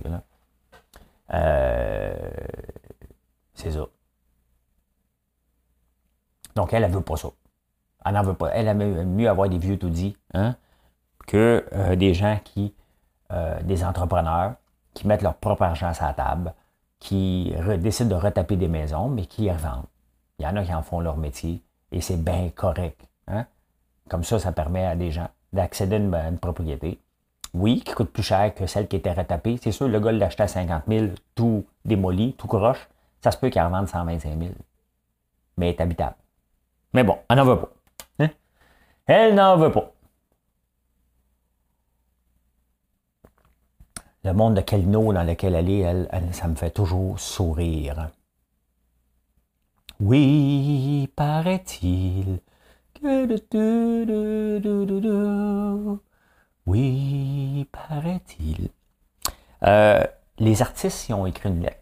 [1.34, 2.32] Euh,
[3.56, 3.88] c'est ça.
[6.54, 7.30] Donc, elle, elle veut pas ça.
[8.06, 8.49] Elle n'en veut pas.
[8.49, 10.56] Elle aime mieux avoir des vieux tout dit hein,
[11.25, 12.75] que euh, des gens qui
[13.32, 14.54] euh, des entrepreneurs
[14.93, 16.54] qui mettent leur propre argent sur la table,
[17.02, 19.88] qui décident de retaper des maisons, mais qui revendent.
[20.40, 21.62] Il y en a qui en font leur métier
[21.92, 23.02] et c'est bien correct.
[23.28, 23.46] Hein?
[24.08, 27.00] Comme ça, ça permet à des gens d'accéder à une, propriété.
[27.54, 29.60] Oui, qui coûte plus cher que celle qui était retapée.
[29.62, 32.88] C'est sûr, le gars l'achetait à 50 000, tout démoli, tout croche.
[33.22, 34.52] Ça se peut qu'il revende 125 000.
[35.58, 36.16] Mais est habitable.
[36.94, 37.70] Mais bon, elle n'en veut pas.
[38.20, 38.30] Hein?
[39.08, 39.92] Elle n'en veut pas.
[44.24, 48.10] Le monde de Calino dans lequel elle est, elle, ça me fait toujours sourire.
[50.00, 52.40] Oui, paraît-il.
[56.66, 58.70] Oui, paraît-il.
[59.64, 60.04] Euh,
[60.40, 61.78] les artistes, ils ont écrit une lettre.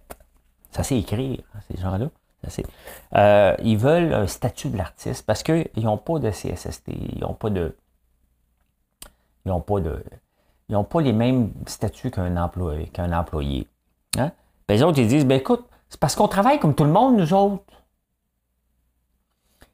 [0.71, 2.09] Ça c'est écrire, hein, ces gens-là.
[3.15, 7.33] Euh, ils veulent un statut de l'artiste parce qu'ils n'ont pas de CSST, ils n'ont
[7.33, 7.75] pas de.
[9.45, 10.03] Ils n'ont pas de
[10.69, 12.87] ils n'ont pas les mêmes statuts qu'un employé.
[12.87, 13.67] Qu'un employé
[14.17, 14.31] hein?
[14.67, 17.17] Ben, les autres, ils disent, ben écoute, c'est parce qu'on travaille comme tout le monde,
[17.17, 17.63] nous autres.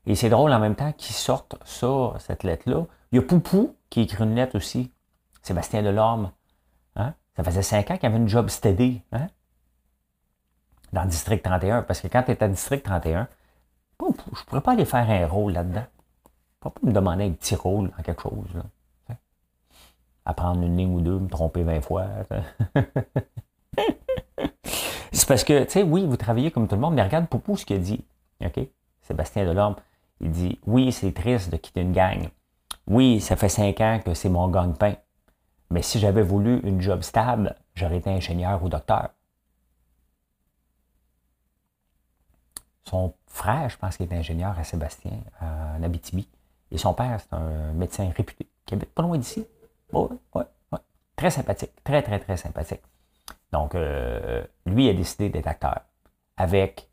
[0.08, 2.86] Et c'est drôle en même temps qu'ils sortent ça, cette lettre-là.
[3.12, 4.91] Il y a Poupou qui écrit une lettre aussi.
[5.41, 6.31] Sébastien Delorme.
[6.95, 7.13] Hein?
[7.36, 9.01] Ça faisait cinq ans qu'il avait une job steady.
[9.12, 9.27] Hein?
[10.93, 11.81] Dans le district 31.
[11.81, 13.27] Parce que quand tu es à district 31,
[13.99, 15.84] je ne pourrais pas aller faire un rôle là-dedans.
[15.84, 18.63] Je ne pourrais pas me demander un petit rôle dans quelque chose.
[20.25, 22.05] Apprendre une ligne ou deux, me tromper 20 fois.
[25.11, 27.57] c'est parce que, tu sais, oui, vous travaillez comme tout le monde, mais regarde Poupou
[27.57, 28.03] ce qu'il dit.
[28.43, 28.59] OK?
[29.01, 29.75] Sébastien Delorme,
[30.19, 32.29] il dit Oui, c'est triste de quitter une gang.
[32.88, 34.95] Oui, ça fait cinq ans que c'est mon gagne-pain.
[35.71, 39.09] Mais si j'avais voulu une job stable, j'aurais été ingénieur ou docteur.
[42.83, 46.27] Son frère, je pense qu'il est ingénieur à Sébastien, en Abitibi.
[46.71, 49.45] Et son père, c'est un médecin réputé, qui habite pas loin d'ici.
[49.95, 50.79] Oui, oui, oui.
[51.15, 51.71] Très sympathique.
[51.84, 52.81] Très, très, très sympathique.
[53.51, 55.81] Donc, euh, lui a décidé d'être acteur
[56.38, 56.89] avec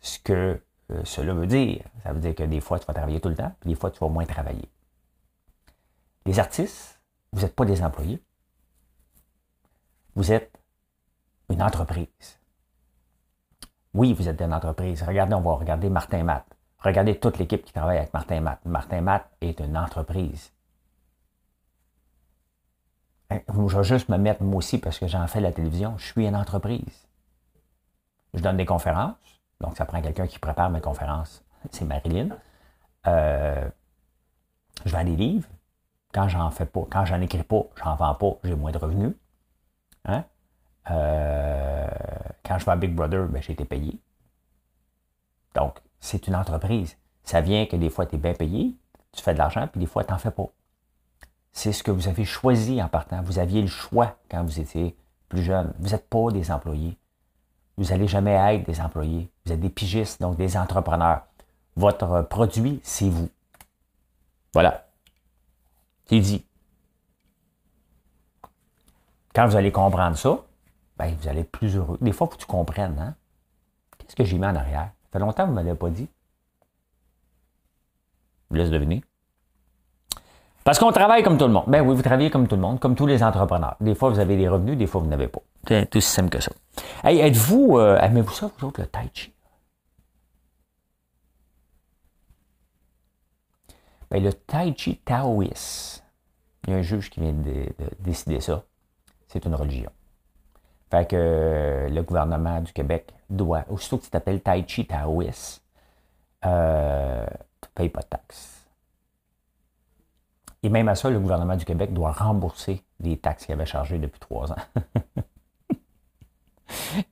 [0.00, 1.84] ce que euh, cela veut dire.
[2.04, 3.90] Ça veut dire que des fois, tu vas travailler tout le temps, puis des fois,
[3.90, 4.68] tu vas moins travailler.
[6.24, 7.00] Les artistes,
[7.32, 8.22] vous n'êtes pas des employés.
[10.14, 10.56] Vous êtes
[11.48, 12.38] une entreprise.
[13.94, 15.02] Oui, vous êtes une entreprise.
[15.02, 16.46] Regardez, on va regarder Martin Matt.
[16.78, 18.64] Regardez toute l'équipe qui travaille avec Martin Matt.
[18.64, 20.52] Martin Matt est une entreprise.
[23.30, 25.96] Je vais juste me mettre moi aussi parce que j'en fais la télévision.
[25.98, 27.06] Je suis une entreprise.
[28.34, 29.16] Je donne des conférences.
[29.60, 31.44] Donc, ça prend quelqu'un qui prépare mes conférences.
[31.70, 32.28] C'est Marilyn.
[33.06, 33.68] Euh,
[34.84, 35.48] je vends des livres.
[36.12, 39.12] Quand j'en fais pas, quand j'en écris pas, j'en vends pas, j'ai moins de revenus.
[40.06, 40.24] Hein?
[40.90, 41.86] Euh,
[42.44, 44.00] quand je vais à Big Brother, ben, j'ai été payé.
[45.54, 46.96] Donc, c'est une entreprise.
[47.24, 48.74] Ça vient que des fois, tu es bien payé,
[49.12, 50.48] tu fais de l'argent, puis des fois, tu n'en fais pas
[51.58, 53.20] c'est ce que vous avez choisi en partant.
[53.22, 54.96] Vous aviez le choix quand vous étiez
[55.28, 55.74] plus jeune.
[55.80, 56.96] Vous n'êtes pas des employés.
[57.76, 59.28] vous n'allez jamais être des employés.
[59.44, 61.22] Vous êtes des pigistes, donc des entrepreneurs.
[61.74, 63.28] Votre produit, c'est vous.
[64.52, 64.86] Voilà.
[66.06, 66.44] C'est dit.
[69.34, 70.44] Quand vous allez comprendre ça,
[70.96, 71.98] ben, vous allez être plus heureux.
[72.00, 73.00] Des fois, il faut que tu comprennes.
[73.00, 73.16] Hein?
[73.98, 74.92] Qu'est-ce que j'ai mis en arrière?
[75.02, 76.08] Ça fait longtemps que vous ne m'avez pas dit.
[78.44, 79.02] Je vous laisse deviner.
[80.68, 81.64] Parce qu'on travaille comme tout le monde.
[81.66, 83.76] Ben oui, vous travaillez comme tout le monde, comme tous les entrepreneurs.
[83.80, 85.40] Des fois, vous avez des revenus, des fois, vous n'avez pas.
[85.66, 86.52] C'est aussi simple que ça.
[87.02, 89.32] Hey, êtes-vous, euh, aimez-vous ça, vous autres, le tai chi?
[94.10, 96.04] Ben, le tai chi taoïste,
[96.66, 97.64] il y a un juge qui vient de,
[98.00, 98.62] décider ça.
[99.26, 99.90] C'est une religion.
[100.90, 105.62] Fait que euh, le gouvernement du Québec doit, aussitôt que tu t'appelles tai chi taoïste,
[106.44, 107.24] euh,
[107.62, 108.57] tu ne payes pas de taxes.
[110.62, 113.98] Et même à ça, le gouvernement du Québec doit rembourser les taxes qu'il avait chargées
[113.98, 114.56] depuis trois ans.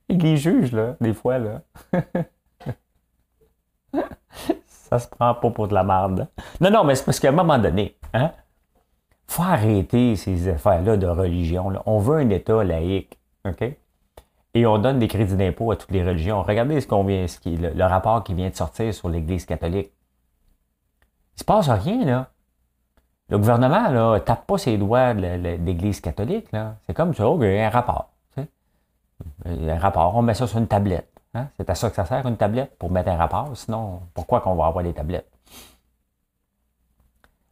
[0.09, 1.61] Les juges, là, des fois, là.
[4.65, 6.27] ça se prend pas pour de la merde.
[6.61, 8.31] Non, non, mais c'est parce qu'à un moment donné, hein,
[9.27, 11.71] faut arrêter ces affaires-là de religion.
[11.85, 13.63] On veut un État laïque, OK?
[14.53, 16.41] Et on donne des crédits d'impôt à toutes les religions.
[16.41, 19.45] Regardez ce qu'on vient, ce qui, le, le, rapport qui vient de sortir sur l'Église
[19.45, 19.91] catholique.
[21.35, 22.31] Il se passe rien, là.
[23.29, 26.75] Le gouvernement, là, tape pas ses doigts de l'Église catholique, là.
[26.85, 28.09] C'est comme ça, OK, un rapport.
[29.45, 31.11] Un rapport, on met ça sur une tablette.
[31.33, 31.47] Hein?
[31.57, 33.55] C'est à ça que ça sert, une tablette, pour mettre un rapport.
[33.55, 35.29] Sinon, pourquoi qu'on va avoir des tablettes?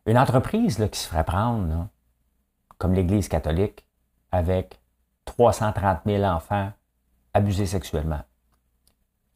[0.05, 1.87] Une entreprise là, qui se ferait prendre,
[2.77, 3.85] comme l'Église catholique,
[4.31, 4.79] avec
[5.25, 6.71] 330 000 enfants
[7.33, 8.21] abusés sexuellement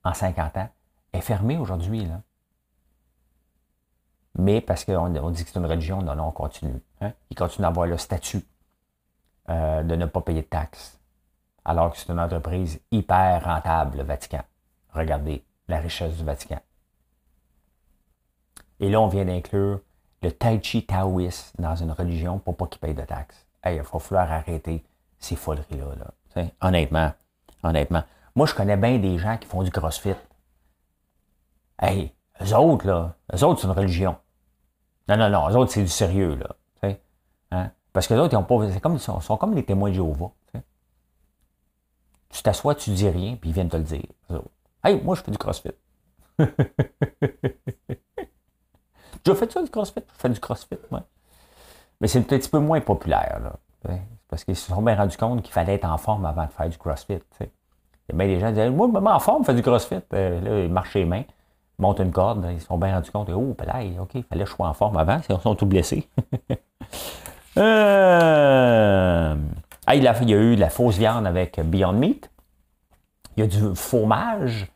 [0.04, 0.70] en 50 ans,
[1.14, 2.06] est fermée aujourd'hui.
[2.06, 2.22] Là.
[4.40, 6.82] Mais parce qu'on dit que c'est une religion, non, non, on continue.
[7.02, 7.12] Hein?
[7.30, 8.42] Ils continuent d'avoir le statut
[9.50, 11.00] euh, de ne pas payer de taxes
[11.66, 14.42] alors que c'est une entreprise hyper rentable, le Vatican.
[14.92, 16.60] Regardez la richesse du Vatican.
[18.80, 19.82] Et là, on vient d'inclure
[20.24, 20.88] le Tai Chi
[21.60, 23.46] dans une religion pour pas qu'il paye de taxes.
[23.64, 24.84] Hey, il va falloir arrêter
[25.20, 26.46] ces foleries-là.
[26.62, 27.12] Honnêtement,
[27.62, 28.04] honnêtement.
[28.36, 30.16] Moi, je connais bien des gens qui font du crossfit.
[31.80, 34.18] Hey, eux autres, là, eux autres, c'est une religion.
[35.10, 36.56] Non, non, non, eux autres, c'est du sérieux, là.
[37.52, 37.72] Hein?
[37.92, 38.72] Parce que les autres, ils ont pas.
[38.72, 40.30] C'est comme, ils sont, comme les témoins de Jéhovah.
[42.30, 44.06] Tu t'assois, tu dis rien, puis ils viennent te le dire.
[44.84, 45.72] Hey, moi, je fais du crossfit.
[46.38, 46.46] tu
[49.32, 50.04] as fait ça, du crossfit?
[50.14, 51.02] Je fais du crossfit, moi.
[52.00, 53.56] Mais c'est un petit peu moins populaire, là.
[54.28, 56.70] Parce qu'ils se sont bien rendus compte qu'il fallait être en forme avant de faire
[56.70, 57.18] du crossfit.
[57.40, 57.48] Il
[58.10, 60.02] y a bien des gens qui disaient Moi, je mets en forme, fais du crossfit.
[60.14, 61.24] Euh, là, ils marchent les mains,
[61.80, 64.50] montent une corde, ils se sont bien rendus compte Oh, là, OK, il fallait que
[64.50, 66.08] je sois en forme avant, ils sont tous blessés.
[69.92, 72.30] Ah, il, y a eu de la fausse viande avec Beyond Meat.
[73.36, 74.72] Il y a du fromage,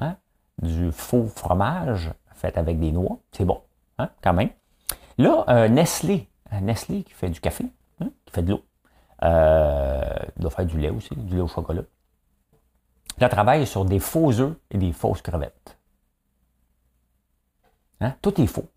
[0.00, 0.16] hein?
[0.60, 3.18] du faux fromage fait avec des noix.
[3.32, 3.60] C'est bon,
[3.98, 4.10] hein?
[4.22, 4.50] quand même.
[5.18, 7.64] Là, euh, Nestlé, euh, Nestlé qui fait du café,
[8.00, 8.10] hein?
[8.24, 8.62] qui fait de l'eau.
[9.22, 10.02] Euh,
[10.36, 11.82] il doit faire du lait aussi, du lait au chocolat.
[13.18, 15.75] Là, travaille sur des faux œufs et des fausses crevettes.
[18.00, 18.14] Hein?
[18.22, 18.68] Tout est faux.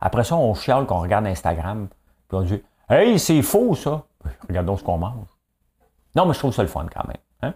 [0.00, 1.88] Après ça, on chiale qu'on regarde Instagram,
[2.28, 4.02] puis on dit Hey, c'est faux ça!
[4.48, 5.26] regardons ce qu'on mange.
[6.14, 7.16] Non, mais je trouve ça le fun quand même.
[7.42, 7.54] Hein?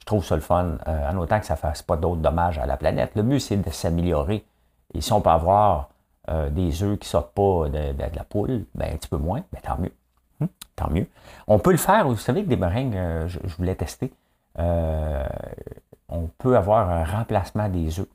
[0.00, 2.58] Je trouve ça le fun, euh, en autant que ça ne fasse pas d'autres dommages
[2.58, 3.12] à la planète.
[3.14, 4.44] Le but, c'est de s'améliorer.
[4.92, 5.90] Et si on peut avoir
[6.28, 9.44] euh, des œufs qui ne sortent pas de, la poule, ben, un petit peu moins,
[9.52, 9.92] ben, tant mieux.
[10.40, 11.06] Hum, tant mieux.
[11.46, 14.12] On peut le faire, vous savez que des meringues, euh, je, voulais tester.
[14.56, 18.08] on peut avoir un remplacement des œufs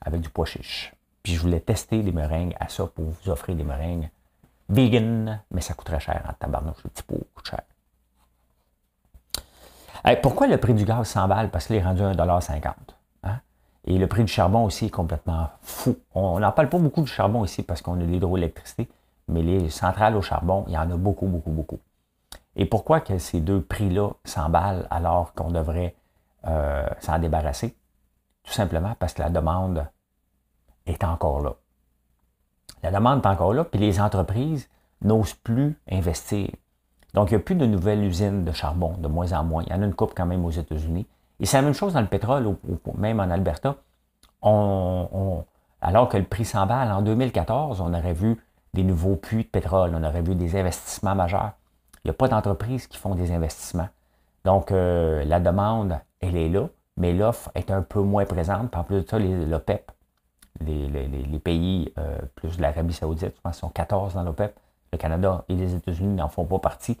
[0.00, 0.92] avec du pois chiche.
[1.22, 4.10] Puis je voulais tester des meringues à ça pour vous offrir des meringues
[4.68, 7.60] vegan, mais ça coûterait cher en tabarnouche, le petit pot coûte cher.
[10.22, 11.50] pourquoi le prix du gaz s'emballe?
[11.50, 12.72] Parce qu'il est rendu à 1,50$.
[13.24, 13.40] Hein?
[13.84, 15.96] Et le prix du charbon aussi est complètement fou.
[16.14, 18.88] On n'en parle pas beaucoup du charbon ici parce qu'on a l'hydroélectricité,
[19.28, 21.78] mais les centrales au charbon, il y en a beaucoup, beaucoup, beaucoup.
[22.56, 25.94] Et pourquoi que ces deux prix-là s'emballent alors qu'on devrait
[26.46, 27.76] euh, s'en débarrasser?
[28.42, 29.86] Tout simplement parce que la demande
[30.86, 31.54] est encore là.
[32.82, 34.68] La demande est encore là, puis les entreprises
[35.02, 36.48] n'osent plus investir.
[37.14, 39.62] Donc, il n'y a plus de nouvelles usines de charbon, de moins en moins.
[39.66, 41.06] Il y en a une coupe quand même aux États-Unis.
[41.40, 42.56] Et c'est la même chose dans le pétrole,
[42.96, 43.76] même en Alberta.
[44.42, 48.40] alors que le prix s'emballe, en 2014, on aurait vu
[48.74, 51.52] des nouveaux puits de pétrole, on aurait vu des investissements majeurs.
[52.04, 53.88] Il n'y a pas d'entreprises qui font des investissements.
[54.44, 58.74] Donc, euh, la demande, elle est là, mais l'offre est un peu moins présente.
[58.76, 59.92] En plus de ça, l'OPEP,
[60.66, 64.54] les, pays euh, plus l'Arabie Saoudite, je pense sont 14 dans l'OPEP,
[64.92, 66.98] le Canada et les États-Unis n'en font pas partie,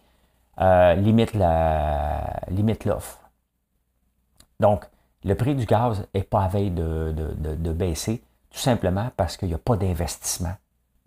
[0.60, 1.34] euh, limite
[2.84, 3.20] l'offre.
[4.60, 4.84] Donc,
[5.24, 9.48] le prix du gaz n'est pas à veille de, de, baisser, tout simplement parce qu'il
[9.48, 10.54] n'y a pas d'investissement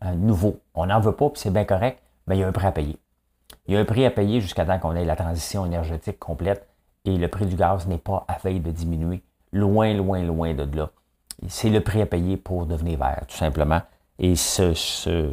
[0.01, 0.59] hein, nouveau.
[0.73, 2.71] On n'en veut pas, puis c'est bien correct, mais il y a un prix à
[2.71, 2.97] payer.
[3.67, 6.67] Il y a un prix à payer jusqu'à temps qu'on ait la transition énergétique complète
[7.03, 9.23] et le prix du gaz n'est pas à veille de diminuer.
[9.51, 10.89] Loin, loin, loin de là.
[11.47, 13.81] C'est le prix à payer pour devenir vert, tout simplement.
[14.19, 15.29] Et ce, ce,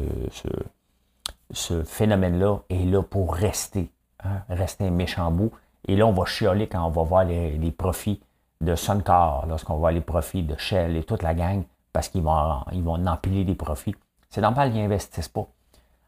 [1.51, 3.89] ce, phénomène-là est là pour rester,
[4.23, 5.51] hein, rester un méchant bout.
[5.87, 8.21] Et là, on va chioler quand on va voir les, profits
[8.61, 12.23] de Suncar, lorsqu'on va voir les profits de Shell et toute la gang, parce qu'ils
[12.23, 13.95] vont, ils vont empiler des profits.
[14.29, 15.47] C'est normal, ils n'investissent pas.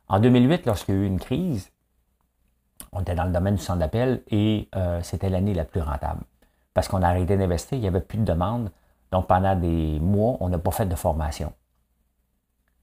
[0.07, 1.71] En 2008, lorsqu'il y a eu une crise,
[2.91, 6.21] on était dans le domaine du centre d'appel et euh, c'était l'année la plus rentable.
[6.73, 8.71] Parce qu'on a arrêté d'investir, il n'y avait plus de demande.
[9.11, 11.53] Donc pendant des mois, on n'a pas fait de formation.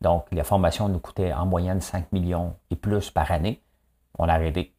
[0.01, 3.63] Donc la formation nous coûtait en moyenne 5 millions et plus par année.
[4.19, 4.75] On a arrêté.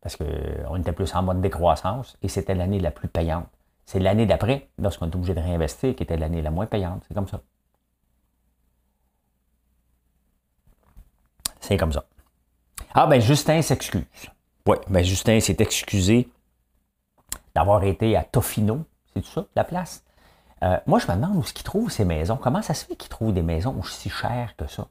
[0.00, 3.48] Parce qu'on était plus en mode décroissance et c'était l'année la plus payante.
[3.84, 7.02] C'est l'année d'après, lorsqu'on est obligé de réinvestir, qui était l'année la moins payante.
[7.08, 7.40] C'est comme ça.
[11.60, 12.04] C'est comme ça.
[12.94, 14.04] Ah, ben Justin s'excuse.
[14.66, 16.28] Oui, ben Justin s'est excusé
[17.54, 18.84] d'avoir été à Tofino.
[19.12, 20.04] C'est tout ça, la place?
[20.62, 22.36] Euh, moi, je me demande où est-ce qu'il trouve ces maisons.
[22.36, 24.88] Comment ça se fait qu'il trouve des maisons aussi chères que ça?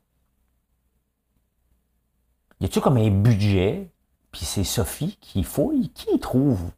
[2.59, 3.89] Y a-tu comme un budget,
[4.31, 6.71] puis c'est Sophie qui fouille, qui trouve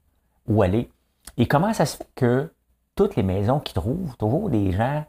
[0.47, 0.91] où aller?
[1.37, 2.53] Et comment ça se fait que
[2.95, 5.05] toutes les maisons qu'il trouve, toujours des gens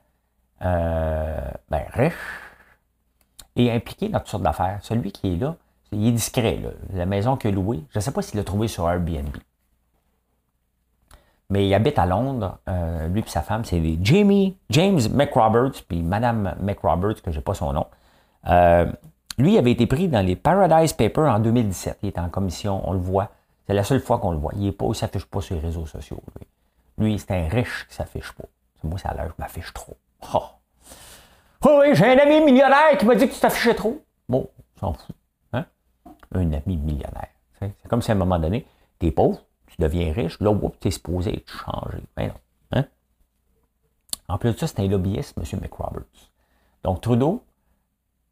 [0.62, 2.14] euh, ben, riches
[3.57, 4.78] et impliqués dans toutes sortes d'affaires.
[4.83, 5.57] Celui qui est là,
[5.91, 6.62] il est discret,
[6.93, 7.85] la maison qu'il a louée.
[7.91, 9.37] Je ne sais pas s'il l'a trouvée sur Airbnb.
[11.53, 12.59] Mais il habite à Londres.
[12.68, 17.42] Euh, lui et sa femme, c'est Jamie, James McRoberts, puis Madame McRoberts, que je n'ai
[17.42, 17.86] pas son nom.
[18.48, 18.90] Euh,
[19.38, 21.98] lui avait été pris dans les Paradise Papers en 2017.
[22.03, 23.28] Il est en commission, on le voit.
[23.66, 24.53] C'est la seule fois qu'on le voit.
[24.57, 26.20] Il ne s'affiche pas sur les réseaux sociaux.
[26.98, 28.44] Lui, lui c'est un riche qui ne s'affiche pas.
[28.82, 29.96] Moi, ça l'air, je m'affiche trop.
[30.34, 30.42] Oh.
[31.66, 34.03] oui, j'ai un ami millionnaire qui m'a dit que tu t'affichais trop.
[34.28, 34.48] Bon,
[34.80, 35.14] s'en fout
[36.34, 37.28] un ami millionnaire.
[37.61, 38.66] C'est comme si à un moment donné,
[38.98, 39.40] tu es pauvre,
[39.73, 41.99] tu deviens riche, là, tu es supposé être changé.
[42.16, 42.35] Ben non.
[42.73, 42.85] Hein?
[44.29, 45.61] En plus de ça, c'est un lobbyiste, M.
[45.61, 46.31] McRoberts.
[46.85, 47.43] Donc, Trudeau,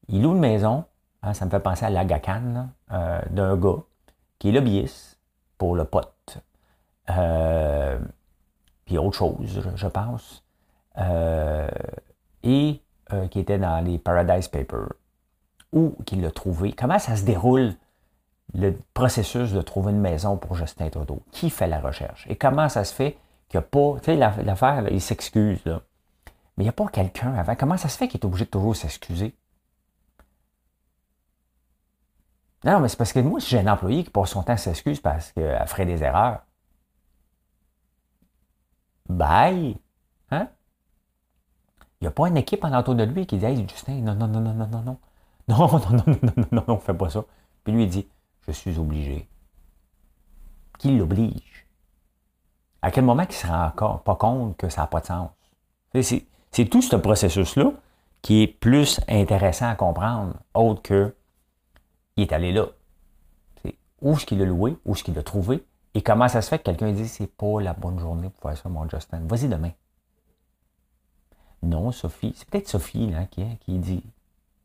[0.08, 0.84] il loue une maison,
[1.22, 3.82] hein, ça me fait penser à l'Agacan, euh, d'un gars
[4.38, 5.18] qui est lobbyiste
[5.56, 6.38] pour le pote.
[7.10, 7.98] Euh,
[8.84, 10.44] puis autre chose, je, pense.
[10.98, 11.68] Euh,
[12.42, 12.80] et
[13.30, 14.92] qui était dans les Paradise Papers.
[15.72, 16.72] Où qu'il l'a trouvé?
[16.72, 17.74] Comment ça se déroule?
[18.54, 21.22] Le processus de trouver une maison pour Justin Trudeau.
[21.30, 22.26] Qui fait la recherche?
[22.28, 24.00] Et comment ça se fait qu'il n'y a pas.
[24.00, 25.82] Tu sais, l'affaire, il s'excuse, là.
[26.56, 27.54] Mais il n'y a pas quelqu'un avant.
[27.56, 29.34] Comment ça se fait qu'il est obligé de toujours s'excuser?
[32.64, 34.56] Non, mais c'est parce que moi, si j'ai un employé qui passe son temps à
[34.56, 36.40] s'excuser parce qu'elle ferait des erreurs,
[39.08, 39.78] bye!
[40.30, 40.48] Hein?
[42.00, 44.14] Il n'y a pas une équipe en entour de lui qui dit Hey, Justin, non,
[44.14, 44.98] non, non, non, non, non, non.
[45.48, 47.24] Non, non, non, non, non, non, non, fais pas ça.
[47.64, 48.08] Puis lui, il dit
[48.46, 49.28] je suis obligé.
[50.78, 51.66] Qui l'oblige?
[52.82, 55.30] À quel moment il ne se rend pas compte que ça n'a pas de sens?
[56.50, 57.72] C'est tout ce processus-là
[58.22, 61.14] qui est plus intéressant à comprendre, autre que
[62.16, 62.66] il est allé là.
[64.02, 65.64] où est-ce qu'il a loué, où est-ce qu'il l'a trouvé,
[65.94, 68.58] et comment ça se fait que quelqu'un dit c'est pas la bonne journée pour faire
[68.58, 69.20] ça, mon Justin.
[69.26, 69.72] Vas-y demain.
[71.62, 74.02] Non, Sophie, c'est peut-être Sophie là, qui, qui dit.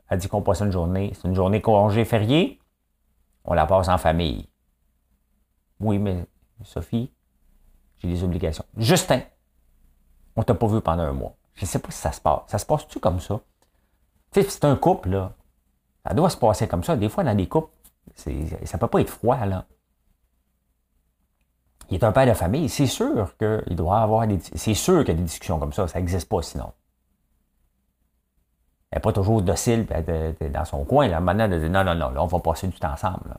[0.10, 1.12] Elle dit qu'on passe une journée.
[1.14, 2.60] C'est une journée congé férié
[3.46, 4.48] on la passe en famille.
[5.80, 6.26] Oui, mais
[6.64, 7.12] Sophie,
[7.98, 8.66] j'ai des obligations.
[8.78, 9.22] Justin,
[10.36, 11.36] on t'a pas vu pendant un mois.
[11.54, 12.42] Je ne sais pas si ça se passe.
[12.48, 13.40] Ça se passe-tu comme ça?
[14.32, 15.34] Tu c'est un couple, là.
[16.06, 16.96] Ça doit se passer comme ça.
[16.96, 17.72] Des fois, dans des couples,
[18.16, 19.66] ça ne peut pas être froid, là.
[21.90, 22.68] Il est un père de famille.
[22.68, 24.40] C'est sûr qu'il doit avoir des.
[24.40, 25.88] C'est sûr qu'il y a des discussions comme ça.
[25.88, 26.74] Ça n'existe pas sinon.
[28.92, 31.08] Elle n'est pas toujours docile, elle dans son coin.
[31.08, 31.20] Là.
[31.20, 33.36] Maintenant, elle dit non, non, non, là, on va passer du temps ensemble.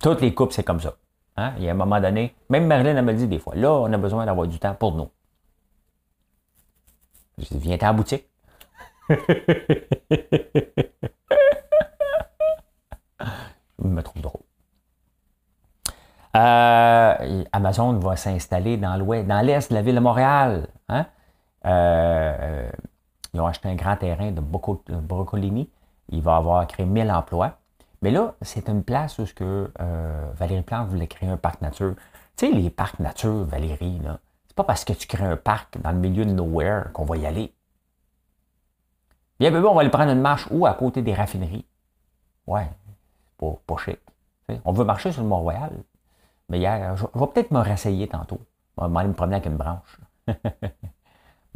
[0.00, 0.94] Toutes les couples, c'est comme ça.
[1.36, 1.54] Hein?
[1.58, 3.92] Il y a un moment donné, même Marilyn, elle me dit des fois, là, on
[3.92, 5.10] a besoin d'avoir du temps pour nous.
[7.38, 8.26] Je dis, viens en boutique.
[9.08, 9.16] je
[13.78, 14.42] me trouve drôle.
[16.34, 20.68] Euh, Amazon va s'installer dans l'ouest, dans l'est de la ville de Montréal.
[20.88, 21.06] Hein?
[21.66, 22.70] Euh,
[23.34, 25.68] ils ont acheté un grand terrain de Brocolini.
[26.08, 27.58] Il va avoir créé 1000 emplois.
[28.02, 31.60] Mais là, c'est une place où ce que, euh, Valérie Plante voulait créer un parc
[31.62, 31.94] nature.
[32.36, 35.80] Tu sais, les parcs nature, Valérie, là, c'est pas parce que tu crées un parc
[35.80, 37.52] dans le milieu de nowhere qu'on va y aller.
[39.40, 40.66] Bien, bébé, on va aller prendre une marche où?
[40.66, 41.66] À côté des raffineries.
[42.46, 42.70] Ouais,
[43.38, 43.98] pas, pas chic.
[44.64, 45.72] on veut marcher sur le Mont-Royal.
[46.48, 48.40] Mais hier, je, vais peut-être me rasseyer tantôt.
[48.78, 50.00] Je vais aller me promener avec une branche.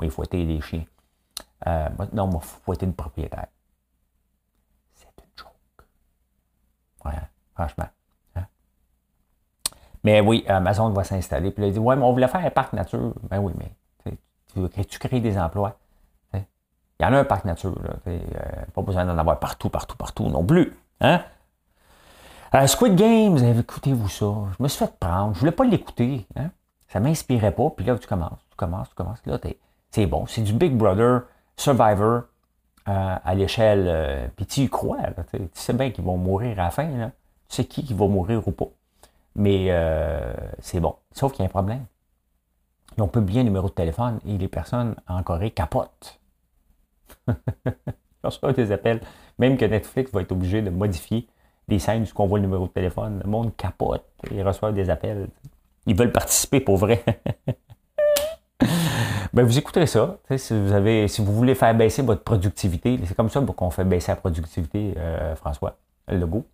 [0.01, 0.85] oui, il être les chiens.
[1.67, 3.47] Euh, non, faut être le propriétaire.
[4.95, 5.53] C'est une joke.
[7.05, 7.13] Ouais,
[7.55, 7.89] franchement.
[8.37, 8.47] Hein.
[10.03, 11.51] Mais oui, Amazon va s'installer.
[11.51, 13.15] Puis il dit Ouais, mais on voulait faire un parc nature.
[13.29, 13.73] Ben oui, mais
[14.55, 15.79] tu, tu crées des emplois.
[17.01, 17.75] Il y en a un parc nature.
[17.83, 18.19] Là, euh,
[18.75, 20.77] pas besoin d'en avoir partout, partout, partout non plus.
[21.01, 21.23] Hein?
[22.55, 24.27] Euh, Squid Game, écoutez-vous ça.
[24.59, 25.33] Je me suis fait prendre.
[25.35, 26.27] Je voulais pas l'écouter.
[26.37, 26.51] Hein?
[26.89, 27.71] Ça m'inspirait pas.
[27.71, 29.25] Puis là, tu commences, tu commences, tu commences.
[29.25, 29.39] Là,
[29.91, 30.27] c'est bon.
[30.27, 31.23] C'est du Big Brother
[31.57, 32.23] Survivor
[32.89, 33.85] euh, à l'échelle.
[33.89, 34.99] Euh, puis tu y crois.
[35.33, 36.89] tu sais bien qu'ils vont mourir à la fin.
[37.49, 38.69] Tu sais qui, qui va mourir ou pas.
[39.37, 39.69] Mais
[40.61, 40.97] c'est bon.
[41.13, 41.85] Sauf qu'il y a un problème.
[42.97, 46.21] Ils ont bien le numéro de téléphone et les personnes en Corée capotent.
[48.23, 49.01] Reçois des appels.
[49.39, 51.27] Même que Netflix va être obligé de modifier
[51.69, 53.21] les scènes où on voit le numéro de téléphone.
[53.25, 54.05] Le monde capote.
[54.31, 55.29] Ils reçoivent des appels.
[55.87, 57.03] Ils veulent participer pour vrai.
[59.33, 60.19] ben, vous écouterez ça.
[60.37, 63.85] Si vous, avez, si vous voulez faire baisser votre productivité, c'est comme ça qu'on fait
[63.85, 65.77] baisser la productivité, euh, François
[66.09, 66.45] Legault.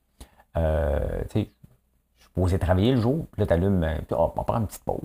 [0.56, 4.44] Euh, je suis posé travailler le jour, puis là, tu allumes, euh, oh, on va
[4.44, 5.00] prendre une petite pause.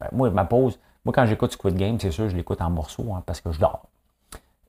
[0.00, 3.12] Ben, moi, ma pause, moi, quand j'écoute Squid Game, c'est sûr, je l'écoute en morceaux,
[3.14, 3.82] hein, parce que je dors.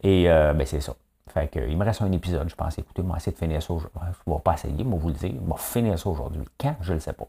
[0.01, 0.95] Et euh, ben, c'est ça.
[1.27, 2.77] Fait que, il me reste un épisode, je pense.
[2.77, 3.99] Écoutez, moi, essayer de finir ça aujourd'hui.
[4.01, 5.33] Je ne vais pas essayer, mais vous le dire.
[5.33, 6.41] Je vais finir ça aujourd'hui.
[6.59, 6.75] Quand?
[6.81, 7.27] Je ne le sais pas.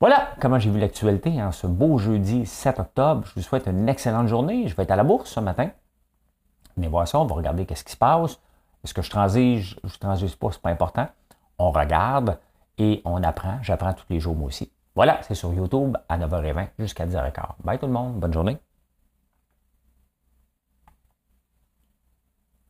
[0.00, 3.26] Voilà comment j'ai vu l'actualité en ce beau jeudi 7 octobre.
[3.26, 4.66] Je vous souhaite une excellente journée.
[4.66, 5.68] Je vais être à la bourse ce matin.
[6.78, 8.40] Mais voir ça, on va regarder qu'est-ce qui se passe.
[8.82, 9.78] Est-ce que je transige?
[9.84, 11.06] Je transige pas, c'est pas important.
[11.58, 12.38] On regarde
[12.78, 13.58] et on apprend.
[13.60, 14.72] J'apprends tous les jours moi aussi.
[14.94, 17.56] Voilà, c'est sur YouTube à 9h20 jusqu'à 10h15.
[17.62, 18.14] Bye tout le monde.
[18.14, 18.56] Bonne journée.